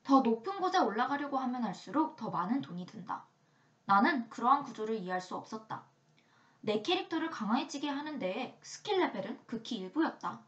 더 0.04 0.20
높은 0.20 0.60
곳에 0.60 0.78
올라가려고 0.78 1.38
하면 1.38 1.64
할수록 1.64 2.14
더 2.16 2.28
많은 2.28 2.60
돈이 2.60 2.84
든다. 2.84 3.24
나는 3.86 4.28
그러한 4.28 4.64
구조를 4.64 4.96
이해할 4.96 5.22
수 5.22 5.34
없었다. 5.34 5.86
내 6.60 6.82
캐릭터를 6.82 7.30
강해지게 7.30 7.88
하는데 7.88 8.58
스킬 8.62 9.00
레벨은 9.00 9.46
극히 9.46 9.76
일부였다. 9.76 10.42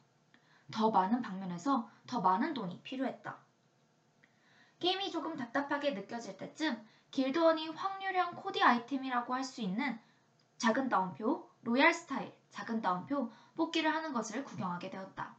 더 0.71 0.91
많은 0.91 1.23
방면에서 1.23 1.89
더 2.07 2.21
많은 2.21 2.53
돈이 2.53 2.83
필요했다. 2.83 3.39
게임이 4.79 5.11
조금 5.11 5.37
답답하게 5.37 5.93
느껴질 5.93 6.37
때쯤 6.37 6.87
길드원이 7.15 7.69
확률형 7.69 8.35
코디 8.35 8.61
아이템이라고 8.61 9.35
할 9.35 9.45
수 9.45 9.61
있는 9.61 10.01
작은 10.59 10.89
따옴표, 10.89 11.49
로얄 11.63 11.95
스타일, 11.95 12.37
작은 12.51 12.83
따옴표 12.83 13.31
뽑기를 13.55 13.95
하는 13.95 14.13
것을 14.13 14.43
구경하게 14.43 14.91
되었다. 14.91 15.37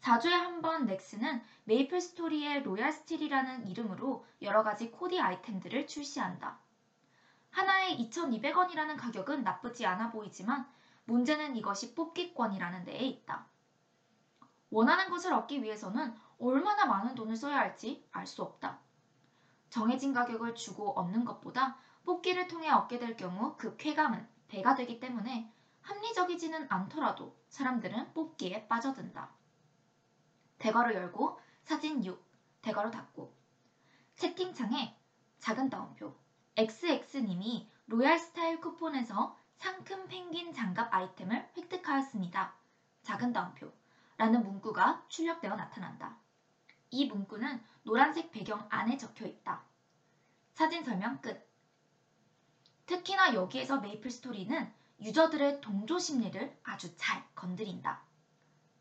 4주에 0.00 0.30
한 0.30 0.62
번 0.62 0.86
넥슨은 0.86 1.42
메이플 1.64 2.00
스토리의 2.00 2.62
로얄 2.62 2.90
스타일이라는 2.90 3.66
이름으로 3.66 4.24
여러 4.40 4.62
가지 4.62 4.90
코디 4.90 5.20
아이템들을 5.20 5.86
출시한다. 5.86 6.58
하나에 7.50 7.98
2,200원이라는 7.98 8.96
가격은 8.96 9.42
나쁘지 9.42 9.84
않아 9.84 10.10
보이지만 10.10 10.66
문제는 11.04 11.54
이것이 11.54 11.94
뽑기권이라는 11.94 12.84
데에 12.86 13.00
있다. 13.00 13.46
원하는 14.70 15.10
것을 15.10 15.34
얻기 15.34 15.62
위해서는 15.62 16.16
얼마나 16.38 16.86
많은 16.86 17.14
돈을 17.14 17.36
써야 17.36 17.58
할지 17.58 18.08
알 18.10 18.26
수 18.26 18.42
없다. 18.42 18.80
정해진 19.72 20.12
가격을 20.12 20.54
주고 20.54 20.90
얻는 20.98 21.24
것보다 21.24 21.78
뽑기를 22.04 22.46
통해 22.46 22.68
얻게 22.68 22.98
될 22.98 23.16
경우 23.16 23.56
그 23.56 23.74
쾌감은 23.78 24.28
배가 24.48 24.74
되기 24.74 25.00
때문에 25.00 25.50
합리적이지는 25.80 26.66
않더라도 26.68 27.34
사람들은 27.48 28.12
뽑기에 28.12 28.68
빠져든다. 28.68 29.30
대괄호 30.58 30.92
열고 30.92 31.40
사진 31.62 32.04
6, 32.04 32.22
대괄호 32.60 32.90
닫고 32.90 33.34
채팅창에 34.16 34.94
작은 35.38 35.70
따옴표 35.70 36.14
XX님이 36.56 37.66
로얄 37.86 38.18
스타일 38.18 38.60
쿠폰에서 38.60 39.38
상큼 39.56 40.06
펭귄 40.06 40.52
장갑 40.52 40.92
아이템을 40.92 41.48
획득하였습니다. 41.56 42.54
작은 43.00 43.32
따옴표 43.32 43.72
라는 44.18 44.42
문구가 44.42 45.06
출력되어 45.08 45.56
나타난다. 45.56 46.18
이 46.90 47.06
문구는 47.06 47.71
배경 48.52 48.66
안에 48.68 48.98
적혀 48.98 49.24
있다. 49.24 49.62
사진 50.52 50.84
설명 50.84 51.22
끝. 51.22 51.42
특히나 52.84 53.32
여기에서 53.32 53.80
메이플 53.80 54.10
스토리는 54.10 54.70
유저들의 55.00 55.62
동조 55.62 55.98
심리를 55.98 56.60
아주 56.62 56.94
잘 56.98 57.24
건드린다. 57.34 58.02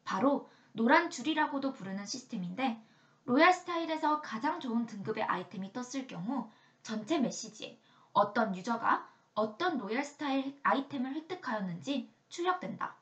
바로 0.04 0.50
노란 0.74 1.10
줄이라고도 1.10 1.72
부르는 1.72 2.06
시스템인데 2.06 2.86
로얄 3.24 3.54
스타일에서 3.54 4.20
가장 4.20 4.60
좋은 4.60 4.88
등급의 4.88 5.24
아이템이 5.24 5.72
떴을 5.72 6.06
경우 6.08 6.52
전체 6.84 7.18
메시지에 7.20 7.80
어떤 8.12 8.54
유저가 8.58 9.10
어떤 9.36 9.78
로얄 9.78 10.04
스타일 10.04 10.60
아이템을 10.64 11.16
획득하였는지 11.16 12.14
출력된다. 12.28 12.98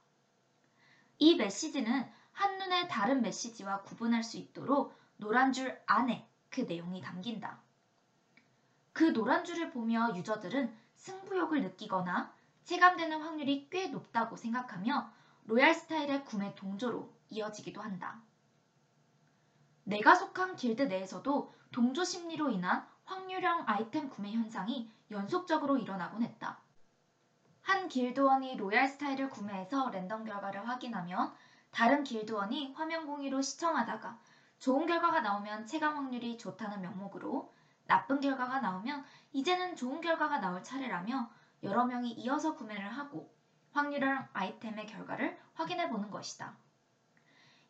이 1.18 1.36
메시지는 1.36 2.08
한눈에 2.32 2.88
다른 2.88 3.24
메시지와 3.24 3.82
구분할 3.82 4.24
수 4.24 4.38
있도록 4.38 4.94
노란 5.18 5.52
줄 5.52 5.82
안에 5.88 6.29
그 6.50 6.62
내용이 6.62 7.02
담긴다. 7.02 7.60
그 8.94 9.14
노란 9.14 9.46
줄을 9.46 9.72
보며 9.72 10.14
유저들은 10.16 10.76
승부욕을 10.96 11.62
느끼거나 11.62 12.34
체감되는 12.66 13.22
확률이 13.22 13.70
꽤 13.70 13.88
높다고 13.88 14.36
생각하며 14.36 15.12
로얄 15.46 15.74
스타일의 15.74 16.26
구매 16.26 16.54
동조로 16.56 17.12
이어지기도 17.30 17.82
한다. 17.82 18.22
내가 19.84 20.14
속한 20.16 20.56
길드 20.56 20.84
내에서도 20.84 21.54
동조 21.72 22.04
심리로 22.04 22.52
인한 22.52 22.86
확률형 23.06 23.64
아이템 23.66 24.10
구매 24.10 24.32
현상이 24.32 24.92
연속적으로 25.10 25.78
일어나곤 25.78 26.22
했다. 26.22 26.60
한 27.62 27.88
길드원이 27.88 28.58
로얄 28.58 28.88
스타일을 28.88 29.30
구매해서 29.30 29.90
랜덤 29.90 30.26
결과를 30.26 30.68
확인하면 30.68 31.34
다른 31.72 32.04
길드원이 32.04 32.74
화면 32.74 33.06
공유로 33.08 33.42
시청하다가 33.42 34.20
좋은 34.60 34.86
결과가 34.86 35.22
나오면 35.22 35.66
체감 35.68 35.96
확률이 35.96 36.38
좋다는 36.38 36.82
명목으로 36.82 37.54
나쁜 37.86 38.20
결과가 38.20 38.60
나오면 38.60 39.04
이제는 39.34 39.76
좋은 39.76 40.02
결과가 40.02 40.40
나올 40.40 40.64
차례라며 40.64 41.30
여러 41.64 41.86
명이 41.86 42.12
이어서 42.12 42.56
구매를 42.56 42.90
하고 42.90 43.34
확률형 43.72 44.28
아이템의 44.34 44.88
결과를 44.88 45.40
확인해 45.54 45.90
보는 45.90 46.12
것이다. 46.12 46.58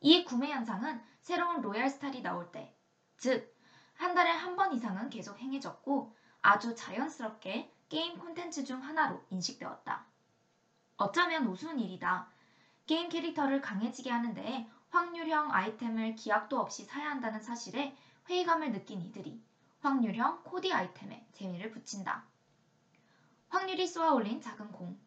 이 0.01 0.23
구매 0.23 0.51
현상은 0.51 1.01
새로운 1.21 1.61
로얄 1.61 1.89
스타일이 1.89 2.21
나올 2.21 2.51
때, 2.51 2.75
즉, 3.17 3.55
한 3.95 4.15
달에 4.15 4.31
한 4.31 4.55
번 4.55 4.71
이상은 4.73 5.09
계속 5.09 5.37
행해졌고 5.39 6.15
아주 6.41 6.73
자연스럽게 6.75 7.73
게임 7.89 8.17
콘텐츠 8.17 8.63
중 8.63 8.81
하나로 8.81 9.21
인식되었다. 9.29 10.05
어쩌면 10.97 11.47
우스운 11.47 11.79
일이다. 11.79 12.29
게임 12.85 13.09
캐릭터를 13.09 13.61
강해지게 13.61 14.09
하는 14.09 14.33
데 14.33 14.69
확률형 14.89 15.53
아이템을 15.53 16.15
기약도 16.15 16.59
없이 16.59 16.83
사야 16.83 17.09
한다는 17.09 17.39
사실에 17.39 17.95
회의감을 18.27 18.71
느낀 18.71 19.01
이들이 19.01 19.41
확률형 19.81 20.43
코디 20.43 20.73
아이템에 20.73 21.25
재미를 21.31 21.71
붙인다. 21.71 22.25
확률이 23.49 23.87
쏘아 23.87 24.13
올린 24.13 24.41
작은 24.41 24.71
공. 24.71 24.99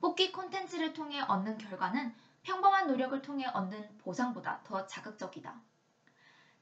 뽑기 0.00 0.32
콘텐츠를 0.32 0.92
통해 0.92 1.20
얻는 1.20 1.58
결과는 1.58 2.14
평범한 2.42 2.86
노력을 2.86 3.20
통해 3.22 3.46
얻는 3.46 3.98
보상보다 3.98 4.62
더 4.64 4.86
자극적이다. 4.86 5.60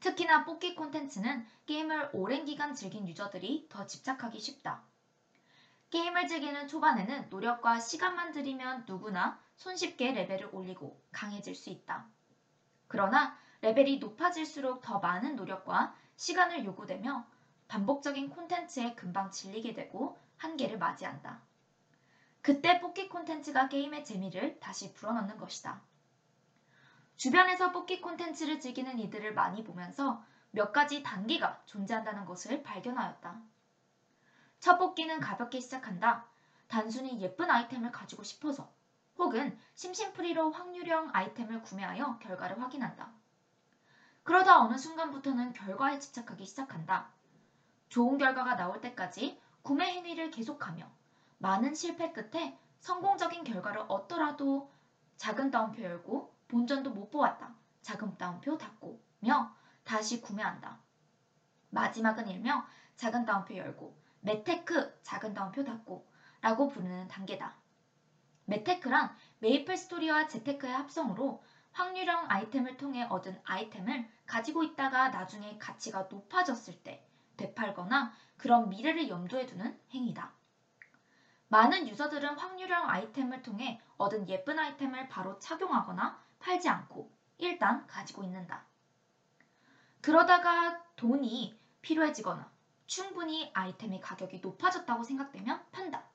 특히나 0.00 0.44
뽑기 0.44 0.74
콘텐츠는 0.74 1.46
게임을 1.66 2.10
오랜 2.12 2.44
기간 2.44 2.74
즐긴 2.74 3.06
유저들이 3.08 3.68
더 3.68 3.86
집착하기 3.86 4.38
쉽다. 4.40 4.82
게임을 5.90 6.28
즐기는 6.28 6.68
초반에는 6.68 7.28
노력과 7.30 7.80
시간만 7.80 8.32
들이면 8.32 8.84
누구나 8.86 9.40
손쉽게 9.56 10.12
레벨을 10.12 10.48
올리고 10.52 11.00
강해질 11.12 11.54
수 11.54 11.70
있다. 11.70 12.06
그러나 12.88 13.36
레벨이 13.62 13.98
높아질수록 13.98 14.82
더 14.82 14.98
많은 14.98 15.36
노력과 15.36 15.94
시간을 16.16 16.64
요구되며 16.64 17.26
반복적인 17.68 18.30
콘텐츠에 18.30 18.94
금방 18.94 19.30
질리게 19.30 19.74
되고 19.74 20.18
한계를 20.36 20.78
맞이한다. 20.78 21.40
그때 22.42 22.80
뽑기 22.80 23.08
콘텐츠가 23.08 23.68
게임의 23.68 24.04
재미를 24.04 24.60
다시 24.60 24.94
불어넣는 24.94 25.36
것이다. 25.36 25.80
주변에서 27.16 27.72
뽑기 27.72 28.00
콘텐츠를 28.00 28.60
즐기는 28.60 28.98
이들을 28.98 29.34
많이 29.34 29.64
보면서 29.64 30.22
몇 30.52 30.72
가지 30.72 31.02
단계가 31.02 31.60
존재한다는 31.66 32.24
것을 32.24 32.62
발견하였다. 32.62 33.42
첫 34.60 34.78
뽑기는 34.78 35.18
가볍게 35.20 35.60
시작한다. 35.60 36.26
단순히 36.68 37.20
예쁜 37.20 37.50
아이템을 37.50 37.90
가지고 37.90 38.22
싶어서 38.22 38.70
혹은 39.18 39.58
심심풀이로 39.74 40.50
확률형 40.50 41.10
아이템을 41.12 41.62
구매하여 41.62 42.18
결과를 42.18 42.60
확인한다. 42.60 43.10
그러다 44.22 44.60
어느 44.60 44.76
순간부터는 44.76 45.52
결과에 45.52 45.98
집착하기 45.98 46.44
시작한다. 46.44 47.10
좋은 47.88 48.18
결과가 48.18 48.56
나올 48.56 48.80
때까지 48.80 49.40
구매 49.62 49.86
행위를 49.92 50.30
계속하며 50.30 50.90
많은 51.38 51.74
실패 51.74 52.12
끝에 52.12 52.58
성공적인 52.80 53.44
결과를 53.44 53.84
얻더라도 53.88 54.70
작은 55.16 55.50
따옴표 55.50 55.82
열고 55.82 56.34
본전도 56.48 56.90
못 56.90 57.10
보았다. 57.10 57.54
작은 57.82 58.18
따옴표 58.18 58.58
닫고며 58.58 59.54
다시 59.84 60.20
구매한다. 60.20 60.78
마지막은 61.70 62.28
일명 62.28 62.64
작은 62.96 63.24
따옴표 63.24 63.56
열고 63.56 63.96
메테크 64.20 65.00
작은 65.02 65.34
따옴표 65.34 65.64
닫고 65.64 66.06
라고 66.40 66.68
부르는 66.68 67.08
단계다. 67.08 67.56
메테크란 68.46 69.14
메이플 69.40 69.76
스토리와 69.76 70.28
재테크의 70.28 70.72
합성으로 70.72 71.42
확률형 71.72 72.30
아이템을 72.30 72.76
통해 72.76 73.04
얻은 73.04 73.38
아이템을 73.44 74.08
가지고 74.24 74.64
있다가 74.64 75.10
나중에 75.10 75.58
가치가 75.58 76.08
높아졌을 76.10 76.82
때 76.82 77.06
되팔거나 77.36 78.12
그런 78.38 78.70
미래를 78.70 79.08
염두에 79.08 79.46
두는 79.46 79.78
행위다. 79.92 80.32
많은 81.48 81.86
유저들은 81.88 82.38
확률형 82.38 82.88
아이템을 82.88 83.42
통해 83.42 83.80
얻은 83.98 84.28
예쁜 84.28 84.58
아이템을 84.58 85.08
바로 85.08 85.38
착용하거나 85.38 86.18
팔지 86.38 86.68
않고 86.68 87.12
일단 87.38 87.86
가지고 87.86 88.24
있는다. 88.24 88.64
그러다가 90.00 90.82
돈이 90.96 91.58
필요해지거나 91.82 92.50
충분히 92.86 93.50
아이템의 93.54 94.00
가격이 94.00 94.40
높아졌다고 94.40 95.02
생각되면 95.02 95.64
판다. 95.72 96.08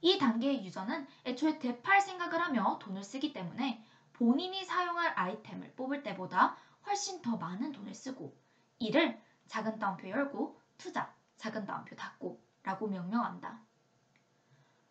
이 0.00 0.18
단계의 0.18 0.64
유저는 0.64 1.06
애초에 1.26 1.58
되팔 1.58 2.00
생각을 2.00 2.40
하며 2.40 2.78
돈을 2.80 3.04
쓰기 3.04 3.32
때문에 3.32 3.84
본인이 4.12 4.64
사용할 4.64 5.18
아이템을 5.18 5.74
뽑을 5.76 6.02
때보다 6.02 6.56
훨씬 6.86 7.22
더 7.22 7.36
많은 7.36 7.72
돈을 7.72 7.94
쓰고 7.94 8.36
이를 8.78 9.20
작은 9.46 9.78
따옴표 9.78 10.08
열고 10.08 10.60
투자, 10.78 11.14
작은 11.36 11.66
따옴표 11.66 11.96
닫고 11.96 12.40
라고 12.62 12.88
명명한다. 12.88 13.60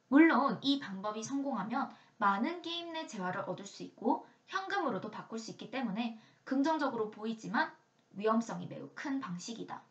물론 0.07 0.59
이 0.63 0.79
방법이 0.79 1.23
성공하면 1.23 1.93
많은 2.17 2.61
게임 2.61 2.93
내 2.93 3.05
재화를 3.05 3.41
얻을 3.41 3.65
수 3.65 3.83
있고 3.83 4.27
현금으로도 4.47 5.11
바꿀 5.11 5.39
수 5.39 5.51
있기 5.51 5.69
때문에 5.69 6.19
긍정적으로 6.43 7.11
보이지만 7.11 7.71
위험성이 8.11 8.67
매우 8.67 8.89
큰 8.95 9.19
방식이다. 9.19 9.83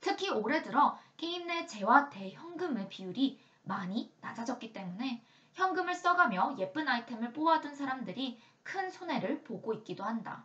특히 0.00 0.30
올해 0.30 0.62
들어 0.62 0.96
게임 1.16 1.46
내 1.46 1.66
재화 1.66 2.08
대 2.10 2.30
현금의 2.30 2.88
비율이 2.88 3.40
많이 3.64 4.12
낮아졌기 4.20 4.72
때문에 4.72 5.24
현금을 5.54 5.94
써가며 5.94 6.56
예쁜 6.58 6.88
아이템을 6.88 7.32
뽑아둔 7.32 7.74
사람들이 7.74 8.40
큰 8.62 8.90
손해를 8.90 9.42
보고 9.44 9.72
있기도 9.74 10.04
한다. 10.04 10.44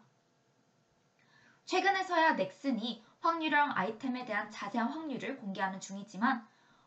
최근에서야 1.66 2.34
넥슨이 2.34 3.04
확률형 3.20 3.72
아이템에 3.76 4.26
대한 4.26 4.50
자세한 4.50 4.92
확률을 4.92 5.38
공개하는 5.38 5.80
중이지만 5.80 6.46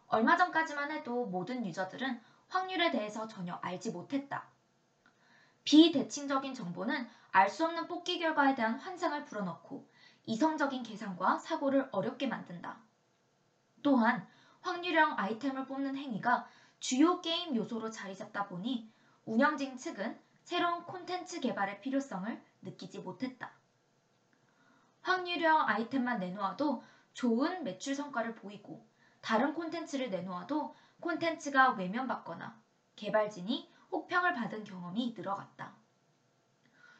얼마 0.09 0.37
전까지만 0.37 0.91
해도 0.91 1.27
모든 1.27 1.65
유저들은 1.65 2.21
확률에 2.49 2.91
대해서 2.91 3.27
전혀 3.29 3.55
알지 3.63 3.93
못했다. 3.93 4.45
비대칭적인 5.65 6.55
정보는 6.55 7.09
알 7.31 7.49
수 7.49 7.65
없는 7.65 7.87
뽑기 7.87 8.19
결과에 8.19 8.55
대한 8.55 8.79
환상을 8.79 9.25
불어넣고 9.25 9.89
이성적인 10.27 10.83
계산과 10.83 11.39
사고를 11.39 11.89
어렵게 11.93 12.27
만든다. 12.27 12.79
또한 13.83 14.27
확률형 14.63 15.19
아이템을 15.19 15.67
뽑는 15.67 15.97
행위가 15.97 16.49
주요 16.81 17.21
게임 17.21 17.55
요소로 17.55 17.91
자리 17.91 18.17
잡다 18.17 18.49
보니 18.49 18.91
운영진 19.25 19.77
측은 19.77 20.19
새로운 20.43 20.85
콘텐츠 20.85 21.41
개발의 21.41 21.81
필요성을 21.81 22.43
느끼지 22.63 23.01
못했다. 23.01 23.53
확률형 25.03 25.69
아이템만 25.69 26.19
내놓아도 26.21 26.83
좋은 27.15 27.65
매출 27.65 27.95
성과를 27.95 28.35
보이고 28.35 28.87
다른 29.21 29.55
콘텐츠를 29.55 30.11
내놓아도 30.11 30.75
콘텐츠가 31.01 31.73
외면받거나 31.73 32.61
개발진이 32.97 33.71
혹평을 33.91 34.35
받은 34.35 34.65
경험이 34.65 35.15
늘어갔다. 35.17 35.75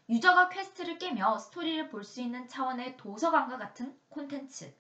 유저가 0.09 0.49
퀘스트를 0.49 0.99
깨며 0.99 1.39
스토리를 1.39 1.89
볼 1.89 2.05
수 2.05 2.21
있는 2.21 2.49
차원의 2.49 2.97
도서관과 2.97 3.57
같은 3.57 3.99
콘텐츠, 4.09 4.75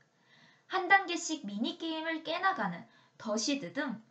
한 0.72 0.88
단계씩 0.88 1.44
미니게임을 1.44 2.24
깨나가는 2.24 2.82
더시드 3.18 3.74
등 3.74 4.02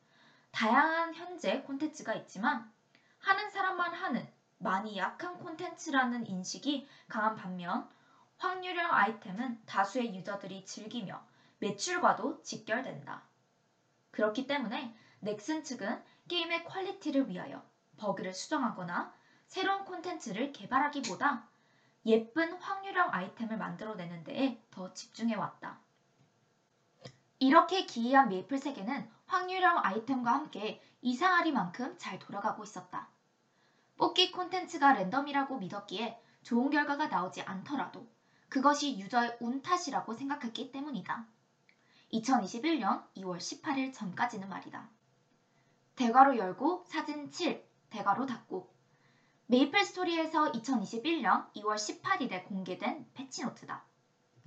다양한 0.51 1.15
현재 1.15 1.63
콘텐츠가 1.63 2.13
있지만 2.13 2.71
하는 3.17 3.49
사람만 3.49 3.95
하는 3.95 4.31
매니악한 4.59 5.39
콘텐츠라는 5.39 6.27
인식이 6.27 6.87
강한 7.07 7.33
반면 7.33 7.89
확률형 8.37 8.93
아이템은 8.93 9.59
다수의 9.65 10.13
유저들이 10.13 10.63
즐기며 10.63 11.25
매출과도 11.57 12.43
직결된다. 12.43 13.23
그렇기 14.11 14.45
때문에 14.45 14.95
넥슨 15.19 15.63
측은 15.63 16.03
게임의 16.27 16.65
퀄리티를 16.65 17.27
위하여 17.27 17.65
버그를 17.97 18.35
수정하거나 18.35 19.11
새로운 19.47 19.83
콘텐츠를 19.83 20.51
개발하기보다 20.51 21.47
예쁜 22.05 22.53
확률형 22.53 23.11
아이템을 23.11 23.57
만들어내는 23.57 24.23
데에 24.25 24.63
더 24.69 24.93
집중해왔다. 24.93 25.81
이렇게 27.41 27.87
기이한 27.87 28.29
메이플 28.29 28.59
세계는 28.59 29.09
확률형 29.25 29.79
아이템과 29.83 30.31
함께 30.31 30.79
이상하리만큼 31.01 31.97
잘 31.97 32.19
돌아가고 32.19 32.63
있었다. 32.63 33.09
뽑기 33.97 34.31
콘텐츠가 34.31 34.93
랜덤이라고 34.93 35.57
믿었기에 35.57 36.21
좋은 36.43 36.69
결과가 36.69 37.07
나오지 37.07 37.41
않더라도 37.41 38.07
그것이 38.47 38.99
유저의 38.99 39.37
운 39.39 39.63
탓이라고 39.63 40.13
생각했기 40.13 40.71
때문이다. 40.71 41.25
2021년 42.13 43.03
2월 43.15 43.37
18일 43.37 43.91
전까지는 43.91 44.47
말이다. 44.47 44.87
대괄호 45.95 46.37
열고 46.37 46.83
사진 46.85 47.31
7, 47.31 47.67
대괄호 47.89 48.27
닫고 48.27 48.71
메이플 49.47 49.83
스토리에서 49.83 50.51
2021년 50.51 51.51
2월 51.53 51.73
18일에 51.73 52.47
공개된 52.47 53.09
패치노트다. 53.15 53.83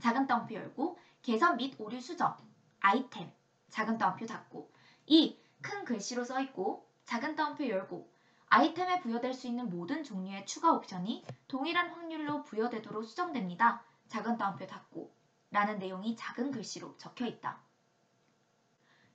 작은 0.00 0.28
따옴표 0.28 0.54
열고 0.54 0.96
개선 1.22 1.56
및 1.56 1.74
오류 1.80 2.00
수정, 2.00 2.36
아이템, 2.84 3.32
작은 3.70 3.96
따옴표 3.96 4.26
닫고 4.26 4.70
이큰 5.06 5.86
글씨로 5.86 6.22
써있고 6.22 6.86
작은 7.06 7.34
따옴표 7.34 7.66
열고 7.66 8.12
아이템에 8.50 9.00
부여될 9.00 9.32
수 9.32 9.46
있는 9.46 9.70
모든 9.70 10.04
종류의 10.04 10.44
추가 10.44 10.70
옵션이 10.72 11.24
동일한 11.48 11.88
확률로 11.88 12.42
부여되도록 12.42 13.06
수정됩니다. 13.06 13.82
작은 14.08 14.36
따옴표 14.36 14.66
닫고 14.66 15.10
라는 15.50 15.78
내용이 15.78 16.14
작은 16.14 16.50
글씨로 16.50 16.98
적혀 16.98 17.24
있다. 17.24 17.58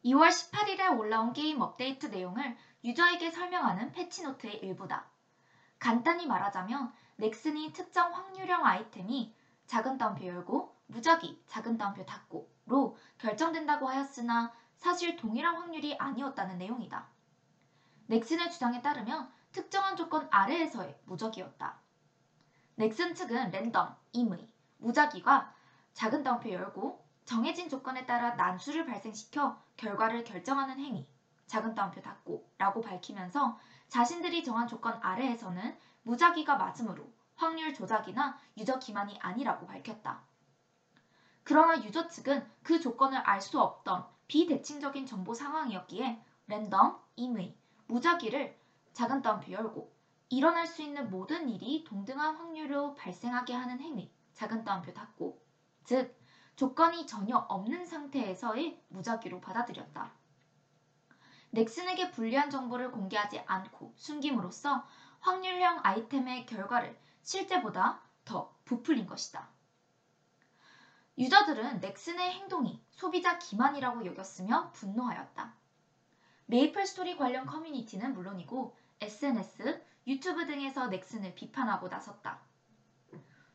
2월 0.03 0.29
18일에 0.29 0.97
올라온 0.97 1.31
게임 1.31 1.61
업데이트 1.61 2.07
내용을 2.07 2.57
유저에게 2.83 3.29
설명하는 3.29 3.91
패치노트의 3.91 4.63
일부다. 4.63 5.05
간단히 5.77 6.25
말하자면 6.25 6.91
넥슨이 7.17 7.73
특정 7.73 8.15
확률형 8.15 8.65
아이템이 8.65 9.31
작은 9.67 9.99
따옴표 9.99 10.25
열고 10.25 10.75
무작위 10.87 11.43
작은 11.45 11.77
따옴표 11.77 12.03
닫고 12.03 12.49
로 12.69 12.95
결정된다고 13.17 13.87
하였으나 13.87 14.53
사실 14.77 15.17
동일한 15.17 15.55
확률이 15.55 15.97
아니었다는 15.97 16.57
내용이다. 16.59 17.07
넥슨의 18.05 18.51
주장에 18.51 18.81
따르면 18.81 19.29
특정한 19.51 19.97
조건 19.97 20.27
아래에서의 20.31 20.99
무작위였다. 21.05 21.79
넥슨 22.75 23.13
측은 23.13 23.51
랜덤, 23.51 23.95
임의, 24.13 24.47
무작위가 24.77 25.53
작은 25.93 26.23
따옴표 26.23 26.51
열고 26.51 27.03
정해진 27.25 27.69
조건에 27.69 28.05
따라 28.05 28.35
난수를 28.35 28.85
발생시켜 28.85 29.61
결과를 29.75 30.23
결정하는 30.23 30.79
행위, 30.79 31.07
작은 31.47 31.75
따옴표 31.75 32.01
닫고 32.01 32.49
라고 32.57 32.81
밝히면서 32.81 33.57
자신들이 33.87 34.43
정한 34.43 34.67
조건 34.67 34.97
아래에서는 35.01 35.77
무작위가 36.03 36.55
맞으므로 36.55 37.11
확률 37.35 37.73
조작이나 37.73 38.37
유저 38.57 38.77
기만이 38.79 39.17
아니라고 39.19 39.65
밝혔다. 39.65 40.28
그러나 41.43 41.83
유저 41.83 42.07
측은 42.07 42.45
그 42.63 42.79
조건을 42.79 43.17
알 43.17 43.41
수 43.41 43.59
없던 43.59 44.05
비대칭적인 44.27 45.05
정보 45.05 45.33
상황이었기에 45.33 46.23
랜덤, 46.47 46.99
임의, 47.15 47.57
무작위를 47.87 48.57
작은 48.93 49.21
따옴표 49.21 49.51
열고 49.51 49.91
일어날 50.29 50.67
수 50.67 50.81
있는 50.81 51.09
모든 51.09 51.49
일이 51.49 51.83
동등한 51.83 52.35
확률로 52.35 52.93
발생하게 52.95 53.53
하는 53.53 53.79
행위, 53.79 54.11
작은 54.33 54.63
따옴표 54.63 54.93
닫고 54.93 55.41
즉 55.83 56.15
조건이 56.55 57.07
전혀 57.07 57.37
없는 57.37 57.85
상태에서의 57.85 58.83
무작위로 58.89 59.41
받아들였다. 59.41 60.11
넥슨에게 61.51 62.11
불리한 62.11 62.49
정보를 62.49 62.91
공개하지 62.91 63.39
않고 63.45 63.93
숨김으로써 63.95 64.85
확률형 65.21 65.79
아이템의 65.83 66.45
결과를 66.45 66.99
실제보다 67.23 68.01
더 68.25 68.55
부풀린 68.65 69.07
것이다. 69.07 69.49
유저들은 71.19 71.81
넥슨의 71.81 72.31
행동이 72.31 72.81
소비자 72.91 73.37
기만이라고 73.37 74.05
여겼으며 74.05 74.71
분노하였다. 74.71 75.53
메이플 76.45 76.87
스토리 76.87 77.17
관련 77.17 77.45
커뮤니티는 77.45 78.13
물론이고 78.13 78.73
SNS, 79.01 79.83
유튜브 80.07 80.45
등에서 80.45 80.87
넥슨을 80.87 81.35
비판하고 81.35 81.89
나섰다. 81.89 82.39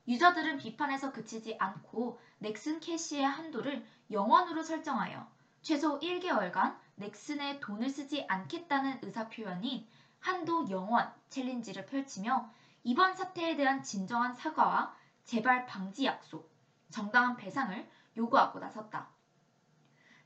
유저들은 0.07 0.59
비판에서 0.59 1.11
그치지 1.11 1.57
않고 1.59 2.21
넥슨 2.39 2.81
캐시의 2.81 3.25
한도를 3.25 3.83
영원으로 4.11 4.63
설정하여 4.63 5.27
최소 5.63 5.99
1개월간 6.01 6.77
넥슨에 6.97 7.61
돈을 7.61 7.89
쓰지 7.89 8.27
않겠다는 8.29 8.99
의사표현인 9.01 9.89
한도 10.21 10.69
영원 10.69 11.11
챌린지를 11.31 11.87
펼치며 11.87 12.53
이번 12.83 13.15
사태에 13.15 13.57
대한 13.57 13.83
진정한 13.83 14.35
사과와 14.35 14.95
재발 15.25 15.65
방지 15.65 16.05
약속, 16.05 16.54
정당한 16.95 17.37
배상을 17.37 17.91
요구하고 18.17 18.61
나섰다. 18.61 19.09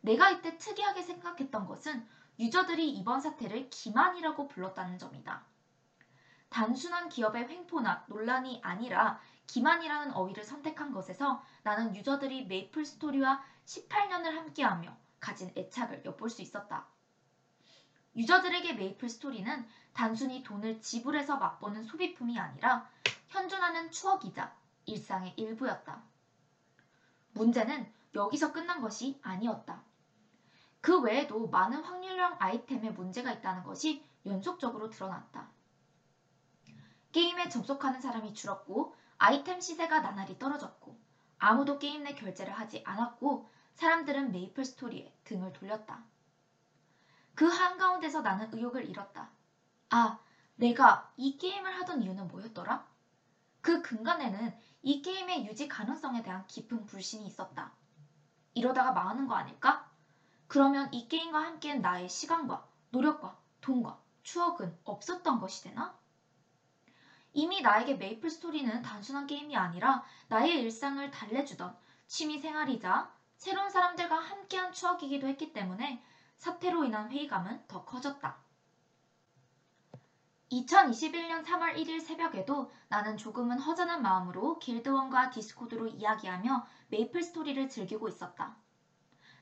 내가 0.02 0.28
이때 0.28 0.58
특이하게 0.58 1.00
생각했던 1.00 1.66
것은 1.66 2.06
유저들이 2.38 2.90
이번 2.90 3.22
사태를 3.22 3.70
기만이라고 3.70 4.48
불렀다는 4.48 4.98
점이다. 4.98 5.46
단순한 6.50 7.08
기업의 7.08 7.48
횡포나 7.48 8.04
논란이 8.08 8.60
아니라 8.62 9.18
기만이라는 9.46 10.12
어휘를 10.12 10.44
선택한 10.44 10.92
것에서 10.92 11.42
나는 11.62 11.96
유저들이 11.96 12.44
메이플 12.48 12.84
스토리와 12.84 13.42
18년을 13.64 14.34
함께하며 14.34 14.94
가진 15.20 15.50
애착을 15.56 16.04
엿볼 16.04 16.28
수 16.28 16.42
있었다. 16.42 16.86
유저들에게 18.14 18.74
메이플 18.74 19.08
스토리는 19.08 19.66
단순히 19.94 20.42
돈을 20.42 20.82
지불해서 20.82 21.38
맛보는 21.38 21.84
소비품이 21.84 22.38
아니라 22.38 22.86
현존하는 23.28 23.90
추억이자 23.90 24.54
일상의 24.84 25.32
일부였다. 25.38 26.02
문제는 27.32 27.90
여기서 28.14 28.52
끝난 28.52 28.80
것이 28.80 29.18
아니었다. 29.22 29.82
그 30.80 31.00
외에도 31.00 31.48
많은 31.48 31.82
확률형 31.82 32.36
아이템에 32.38 32.90
문제가 32.90 33.32
있다는 33.32 33.64
것이 33.64 34.04
연속적으로 34.26 34.90
드러났다. 34.90 35.48
게임에 37.12 37.48
접속하는 37.48 38.00
사람이 38.00 38.34
줄었고 38.34 38.94
아이템 39.18 39.60
시세가 39.60 40.00
나날이 40.00 40.38
떨어졌고 40.38 40.96
아무도 41.38 41.78
게임 41.78 42.04
내 42.04 42.14
결제를 42.14 42.52
하지 42.52 42.82
않았고 42.84 43.48
사람들은 43.74 44.32
메이플 44.32 44.64
스토리에 44.64 45.12
등을 45.24 45.52
돌렸다. 45.52 46.02
그 47.34 47.46
한가운데서 47.46 48.22
나는 48.22 48.52
의욕을 48.52 48.88
잃었다. 48.88 49.30
아, 49.90 50.18
내가 50.56 51.12
이 51.16 51.38
게임을 51.38 51.78
하던 51.80 52.02
이유는 52.02 52.28
뭐였더라? 52.28 52.86
그 53.60 53.80
근간에는 53.82 54.56
이 54.82 55.02
게임의 55.02 55.46
유지 55.46 55.68
가능성에 55.68 56.22
대한 56.22 56.46
깊은 56.46 56.86
불신이 56.86 57.26
있었다. 57.26 57.72
이러다가 58.54 58.92
망하는 58.92 59.26
거 59.26 59.34
아닐까? 59.34 59.88
그러면 60.46 60.92
이 60.92 61.08
게임과 61.08 61.38
함께한 61.38 61.80
나의 61.80 62.08
시간과 62.08 62.66
노력과 62.90 63.38
돈과 63.60 64.00
추억은 64.22 64.78
없었던 64.84 65.40
것이 65.40 65.64
되나? 65.64 65.98
이미 67.32 67.60
나에게 67.60 67.94
메이플 67.94 68.30
스토리는 68.30 68.82
단순한 68.82 69.26
게임이 69.26 69.56
아니라 69.56 70.04
나의 70.28 70.60
일상을 70.62 71.10
달래주던 71.10 71.76
취미 72.06 72.38
생활이자 72.38 73.12
새로운 73.36 73.70
사람들과 73.70 74.16
함께한 74.16 74.72
추억이기도 74.72 75.28
했기 75.28 75.52
때문에 75.52 76.02
사태로 76.36 76.84
인한 76.84 77.10
회의감은 77.10 77.66
더 77.68 77.84
커졌다. 77.84 78.47
2021년 80.50 81.44
3월 81.44 81.74
1일 81.76 82.00
새벽에도 82.00 82.70
나는 82.88 83.18
조금은 83.18 83.58
허전한 83.58 84.00
마음으로 84.00 84.58
길드원과 84.58 85.30
디스코드로 85.30 85.88
이야기하며 85.88 86.66
메이플 86.88 87.22
스토리를 87.22 87.68
즐기고 87.68 88.08
있었다. 88.08 88.56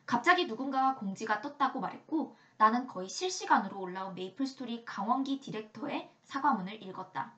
갑자기 0.05 0.47
누군가가 0.47 0.97
공지가 0.97 1.41
떴다고 1.41 1.81
말했고 1.81 2.37
나는 2.59 2.87
거의 2.87 3.09
실시간으로 3.09 3.81
올라온 3.81 4.15
메이플 4.15 4.47
스토리 4.47 4.85
강원기 4.85 5.41
디렉터의 5.41 6.11
사과문을 6.25 6.83
읽었다. 6.83 7.35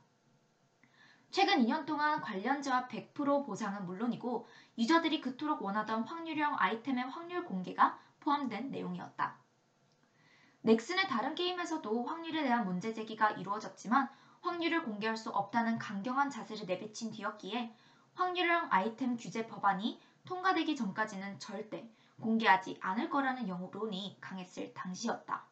최근 1.31 1.63
2년 1.63 1.85
동안 1.85 2.23
관련 2.23 2.62
재화 2.62 2.89
100% 2.89 3.45
보상은 3.45 3.85
물론이고 3.85 4.47
유저들이 4.79 5.21
그토록 5.21 5.63
원하던 5.63 6.05
확률형 6.05 6.57
아이템의 6.59 7.05
확률 7.05 7.45
공개가 7.45 7.99
포함된 8.21 8.71
내용이었다. 8.71 9.38
넥슨의 10.63 11.09
다른 11.09 11.35
게임에서도 11.35 12.05
확률에 12.05 12.43
대한 12.43 12.65
문제 12.65 12.93
제기가 12.93 13.31
이루어졌지만 13.31 14.09
확률을 14.41 14.83
공개할 14.83 15.17
수 15.17 15.31
없다는 15.31 15.79
강경한 15.79 16.31
자세를 16.31 16.67
내비친 16.67 17.13
뒤였기에 17.13 17.75
확률형 18.15 18.69
아이템 18.71 19.17
규제 19.17 19.47
법안이 19.47 20.01
통과되기 20.25 20.77
전까지는 20.77 21.39
절대 21.39 21.89
공개하지 22.21 22.79
않을 22.81 23.09
거라는 23.09 23.49
여론이 23.49 24.19
강했을 24.21 24.75
당시였다. 24.75 25.47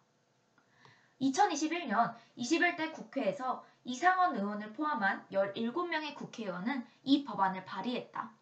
2021년 1.21 2.15
21대 2.37 2.93
국회에서 2.93 3.65
이상원 3.85 4.37
의원을 4.37 4.73
포함한 4.73 5.27
17명의 5.31 6.15
국회의원은 6.15 6.85
이 7.05 7.25
법안을 7.25 7.65
발의했다. 7.65 8.33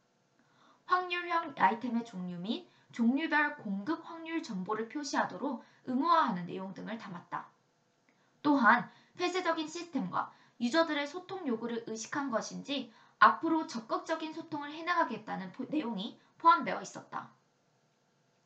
확률형 0.87 1.55
아이템의 1.57 2.05
종류 2.05 2.39
및 2.39 2.69
종류별 2.95 3.57
공급 3.57 4.09
확률 4.09 4.41
정보를 4.41 4.89
표시하도록 4.89 5.65
의무화하는 5.87 6.47
내용 6.47 6.73
등을 6.75 6.97
담았다. 6.97 7.49
또한 8.41 8.89
폐쇄적인 9.17 9.67
시스템과 9.67 10.31
유저들의 10.61 11.05
소통 11.09 11.45
요구를 11.49 11.83
의식한 11.89 12.31
것인지 12.31 12.93
앞으로 13.19 13.67
적극적인 13.67 14.33
소통을 14.33 14.71
해나가겠다는 14.73 15.51
포- 15.51 15.65
내용이 15.65 16.21
포함되어 16.39 16.81
있었다. 16.83 17.33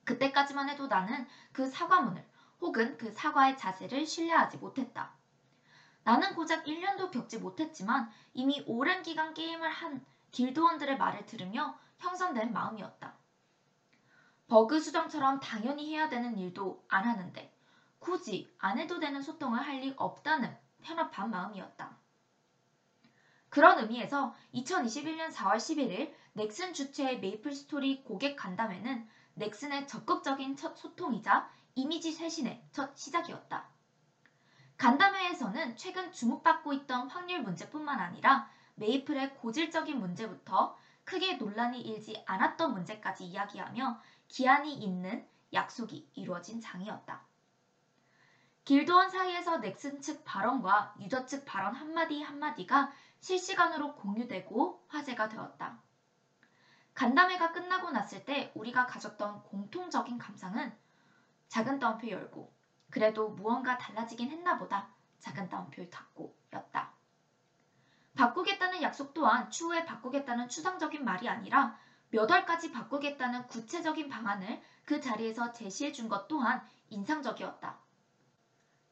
그때까지만 0.06 0.70
해도 0.70 0.87
나는 0.87 1.26
그 1.52 1.66
사과문을 1.66 2.26
혹은 2.62 2.96
그 2.96 3.12
사과의 3.12 3.58
자세를 3.58 4.06
신뢰하지 4.06 4.56
못했다. 4.56 5.12
나는 6.04 6.34
고작 6.34 6.66
1년도 6.66 7.11
겪지 7.11 7.37
못했지만 7.38 8.08
이미 8.32 8.62
오랜 8.66 9.02
기간 9.02 9.34
게임을 9.34 9.68
한 9.68 10.02
길드원들의 10.30 10.96
말을 10.96 11.26
들으며 11.26 11.78
형성된 11.98 12.54
마음이었다. 12.54 13.17
버그 14.48 14.80
수정처럼 14.80 15.40
당연히 15.40 15.94
해야 15.94 16.08
되는 16.08 16.37
일도 16.38 16.84
안 16.88 17.06
하는데 17.06 17.54
굳이 17.98 18.52
안 18.58 18.78
해도 18.78 18.98
되는 18.98 19.20
소통을 19.20 19.61
할리 19.61 19.94
없다는 19.96 20.56
편협한 20.82 21.30
마음이었다. 21.30 21.96
그런 23.50 23.78
의미에서 23.78 24.34
2021년 24.54 25.32
4월 25.32 25.56
11일 25.56 26.14
넥슨 26.32 26.72
주최의 26.72 27.20
메이플 27.20 27.54
스토리 27.54 28.02
고객 28.04 28.37
간담회는 28.37 29.08
넥슨의 29.34 29.87
적극적인 29.87 30.56
첫 30.56 30.76
소통이자 30.76 31.50
이미지 31.74 32.12
쇄신의 32.12 32.68
첫 32.72 32.96
시작이었다. 32.96 33.68
간담회에서는 34.76 35.76
최근 35.76 36.12
주목받고 36.12 36.72
있던 36.72 37.08
확률 37.08 37.42
문제뿐만 37.42 37.98
아니라 38.00 38.48
메이플의 38.76 39.34
고질적인 39.37 39.98
문제부터 39.98 40.76
크게 41.04 41.34
논란이 41.34 41.80
일지 41.80 42.22
않았던 42.26 42.74
문제까지 42.74 43.24
이야기하며 43.24 44.00
기한이 44.28 44.74
있는 44.74 45.26
약속이 45.52 46.10
이루어진 46.14 46.60
장이었다. 46.60 47.26
길드원 48.64 49.08
사이에서 49.08 49.58
넥슨 49.58 50.00
측 50.02 50.24
발언과 50.24 50.94
유저 51.00 51.24
측 51.24 51.46
발언 51.46 51.74
한마디 51.74 52.22
한마디가 52.22 52.92
실시간으로 53.20 53.94
공유되고 53.94 54.84
화제가 54.88 55.28
되었다. 55.30 55.80
간담회가 56.92 57.52
끝나고 57.52 57.90
났을 57.90 58.24
때 58.24 58.52
우리가 58.54 58.86
가졌던 58.86 59.44
공통적인 59.44 60.18
감상은 60.18 60.76
작은 61.48 61.78
따옴표 61.78 62.08
열고 62.08 62.52
그래도 62.90 63.30
무언가 63.30 63.78
달라지긴 63.78 64.30
했나 64.30 64.58
보다 64.58 64.90
작은 65.20 65.48
따옴표 65.48 65.88
닫고 65.88 66.36
였다. 66.52 66.92
바꾸겠다는 68.16 68.82
약속 68.82 69.14
또한 69.14 69.48
추후에 69.50 69.84
바꾸겠다는 69.84 70.48
추상적인 70.48 71.04
말이 71.04 71.28
아니라 71.28 71.78
몇 72.10 72.30
월까지 72.30 72.72
바꾸겠다는 72.72 73.46
구체적인 73.48 74.08
방안을 74.08 74.60
그 74.84 75.00
자리에서 75.00 75.52
제시해 75.52 75.92
준 75.92 76.08
것 76.08 76.28
또한 76.28 76.62
인상적이었다. 76.90 77.78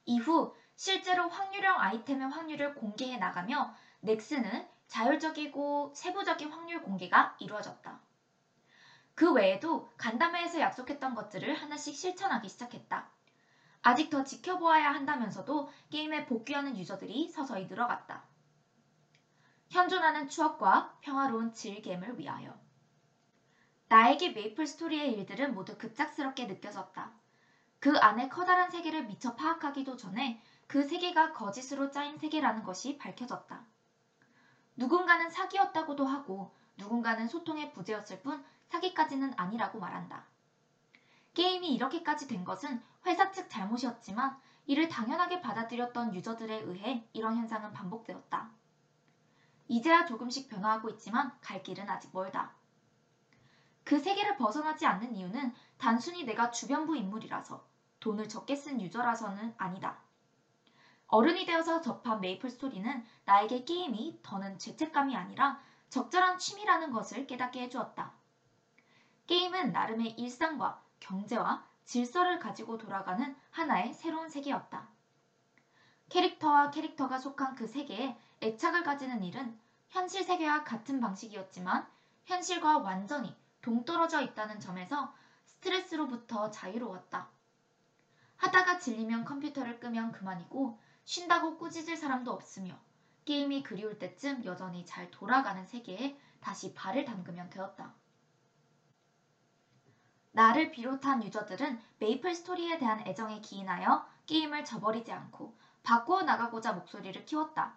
이후 0.05 0.55
실제로 0.77 1.29
확률형 1.29 1.81
아이템의 1.81 2.29
확률을 2.29 2.75
공개해 2.75 3.17
나가며 3.17 3.75
넥슨은 4.01 4.69
자율적이고 4.87 5.93
세부적인 5.95 6.51
확률 6.51 6.83
공개가 6.83 7.37
이루어졌다. 7.41 8.01
그 9.15 9.33
외에도 9.33 9.89
간담회에서 9.97 10.61
약속했던 10.61 11.15
것들을 11.15 11.55
하나씩 11.55 11.97
실천하기 11.97 12.49
시작했다. 12.49 13.09
아직 13.83 14.11
더 14.11 14.25
지켜보아야 14.25 14.93
한다면서도 14.93 15.71
게임에 15.91 16.27
복귀하는 16.27 16.77
유저들이 16.77 17.31
서서히 17.31 17.67
늘어갔다. 17.67 18.25
현존하는 19.71 20.29
추억과 20.29 20.99
평화로운 21.01 21.53
즐겜을 21.53 22.19
위하여. 22.19 22.66
나에게 23.89 24.31
메이플 24.31 24.67
스토리의 24.67 25.13
일들은 25.13 25.55
모두 25.55 25.79
급작스럽게 25.79 26.47
느껴졌다. 26.47 27.13
그 27.79 27.97
안에 27.99 28.29
커다란 28.29 28.71
세계를 28.71 29.05
미처 29.05 29.37
파악하기도 29.37 29.97
전에 29.97 30.43
그 30.67 30.83
세계가 30.83 31.33
거짓으로 31.33 31.91
짜인 31.93 32.19
세계라는 32.19 32.65
것이 32.65 32.99
밝혀졌다. 32.99 33.65
누군가는 34.77 35.31
사기였다고도 35.31 36.05
하고 36.05 36.53
누군가는 36.77 37.29
소통의 37.29 37.73
부재였을 37.73 38.23
뿐 38.23 38.45
사기까지는 38.69 39.35
아니라고 39.37 39.79
말한다. 39.79 40.27
게임이 41.35 41.73
이렇게까지 41.75 42.27
된 42.27 42.45
것은 42.45 42.83
회사 43.07 43.31
측 43.31 43.49
잘못이었지만 43.49 44.37
이를 44.67 44.89
당연하게 44.89 45.41
받아들였던 45.41 46.13
유저들에 46.15 46.63
의해 46.63 47.07
이런 47.13 47.37
현상은 47.37 47.73
반복되었다. 47.73 48.51
이제야 49.69 50.07
조금씩 50.07 50.49
변화하고 50.49 50.89
있지만 50.91 51.33
갈 51.41 51.63
길은 51.63 51.89
아직 51.89 52.11
멀다. 52.13 52.56
그 53.87 54.01
세계를 54.01 54.37
벗어나지 54.37 54.85
않는 54.85 55.15
이유는 55.15 55.55
단순히 55.79 56.25
내가 56.25 56.51
주변부 56.51 56.97
인물이라서 56.97 57.65
돈을 58.01 58.29
적게 58.29 58.57
쓴 58.57 58.81
유저라서는 58.81 59.55
아니다. 59.59 60.03
어른이 61.07 61.47
되어서 61.47 61.81
접한 61.81 62.21
메이플 62.21 62.51
스토리는 62.51 63.07
나에게 63.27 63.65
게임이 63.65 64.19
더는 64.25 64.59
죄책감이 64.59 65.15
아니라 65.15 65.61
적절한 65.89 66.41
취미라는 66.41 66.91
것을 66.91 67.29
깨닫게 67.29 67.63
해주었다. 67.63 68.13
게임은 69.29 69.71
나름의 69.71 70.19
일상과 70.19 70.83
경제와 70.99 71.65
질서를 71.85 72.41
가지고 72.41 72.79
돌아가는 72.79 73.37
하나의 73.53 73.95
새로운 73.95 74.29
세계였다. 74.29 74.89
캐릭터와 76.09 76.73
캐릭터가 76.73 77.21
속한 77.21 77.55
그 77.55 77.69
세계에 77.69 78.19
애착을 78.43 78.83
가지는 78.83 79.23
일은 79.23 79.57
현실 79.91 80.25
세계와 80.25 80.65
같은 80.65 80.99
방식이었지만 80.99 81.87
현실과 82.25 82.79
완전히 82.79 83.33
동떨어져 83.67 84.21
있다는 84.21 84.61
점에서 84.61 85.13
스트레스로부터 85.45 86.53
자유로웠다. 86.53 87.29
하다가 88.37 88.79
질리면 88.79 89.25
컴퓨터를 89.25 89.81
끄면 89.81 90.13
그만이고 90.13 90.79
쉰다고 91.05 91.59
꾸짖을 91.59 91.97
사람도 91.97 92.31
없으며 92.31 92.79
게임이 93.25 93.65
그리울 93.65 93.99
때쯤 93.99 94.45
여전히 94.45 94.87
잘 94.87 95.11
돌아가는 95.11 95.67
세계에 95.67 96.17
다시 96.39 96.75
발을 96.75 97.05
담그면 97.05 97.51
되었다. 97.51 97.93
나를 100.31 100.71
비롯한 100.71 101.25
유저들은 101.25 101.81
메이플 101.99 102.37
스토리에 102.37 102.79
대한 102.79 103.01
애정에 103.01 103.41
기인하여 103.41 104.07
게임을 104.27 104.65
저버리지 104.65 105.11
않고 105.11 105.59
바꾸어 105.83 106.23
나가고자 106.23 106.73
목소리를 106.73 107.25
키웠다. 107.25 107.75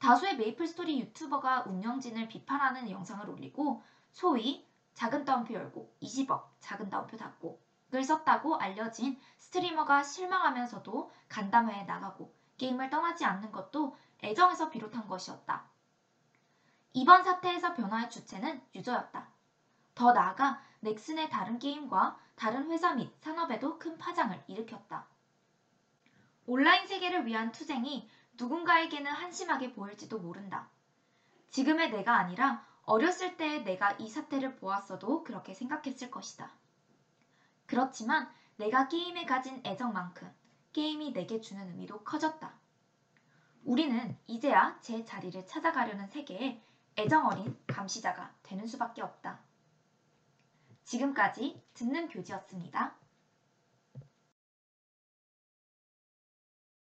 다수의 0.00 0.36
메이플 0.36 0.66
스토리 0.66 1.00
유튜버가 1.00 1.62
운영진을 1.62 2.28
비판하는 2.28 2.90
영상을 2.90 3.26
올리고 3.30 3.82
소위 4.12 4.68
작은 4.98 5.24
따옴표 5.24 5.54
열고 5.54 5.94
20억 6.02 6.42
작은 6.58 6.90
따옴표 6.90 7.16
닫고 7.16 7.62
을 7.94 8.02
썼다고 8.02 8.56
알려진 8.56 9.16
스트리머가 9.36 10.02
실망하면서도 10.02 11.12
간담회에 11.28 11.84
나가고 11.84 12.34
게임을 12.56 12.90
떠나지 12.90 13.24
않는 13.24 13.52
것도 13.52 13.96
애정에서 14.24 14.70
비롯한 14.70 15.06
것이었다. 15.06 15.70
이번 16.94 17.22
사태에서 17.22 17.74
변화의 17.74 18.10
주체는 18.10 18.60
유저였다. 18.74 19.28
더 19.94 20.12
나아가 20.12 20.60
넥슨의 20.80 21.30
다른 21.30 21.60
게임과 21.60 22.18
다른 22.34 22.68
회사 22.72 22.92
및 22.92 23.08
산업에도 23.20 23.78
큰 23.78 23.96
파장을 23.98 24.42
일으켰다. 24.48 25.06
온라인 26.46 26.88
세계를 26.88 27.24
위한 27.24 27.52
투쟁이 27.52 28.10
누군가에게는 28.32 29.12
한심하게 29.12 29.74
보일지도 29.74 30.18
모른다. 30.18 30.68
지금의 31.50 31.92
내가 31.92 32.16
아니라 32.16 32.66
어렸을 32.88 33.36
때의 33.36 33.64
내가 33.64 33.92
이 33.98 34.08
사태를 34.08 34.56
보았어도 34.56 35.22
그렇게 35.22 35.52
생각했을 35.52 36.10
것이다. 36.10 36.50
그렇지만 37.66 38.32
내가 38.56 38.88
게임에 38.88 39.26
가진 39.26 39.60
애정만큼 39.62 40.32
게임이 40.72 41.12
내게 41.12 41.38
주는 41.42 41.68
의미도 41.68 42.02
커졌다. 42.02 42.50
우리는 43.64 44.16
이제야 44.26 44.78
제 44.80 45.04
자리를 45.04 45.46
찾아가려는 45.46 46.08
세계에 46.08 46.62
애정 46.96 47.26
어린 47.26 47.54
감시자가 47.66 48.34
되는 48.42 48.66
수밖에 48.66 49.02
없다. 49.02 49.38
지금까지 50.84 51.62
듣는 51.74 52.08
교지였습니다. 52.08 52.96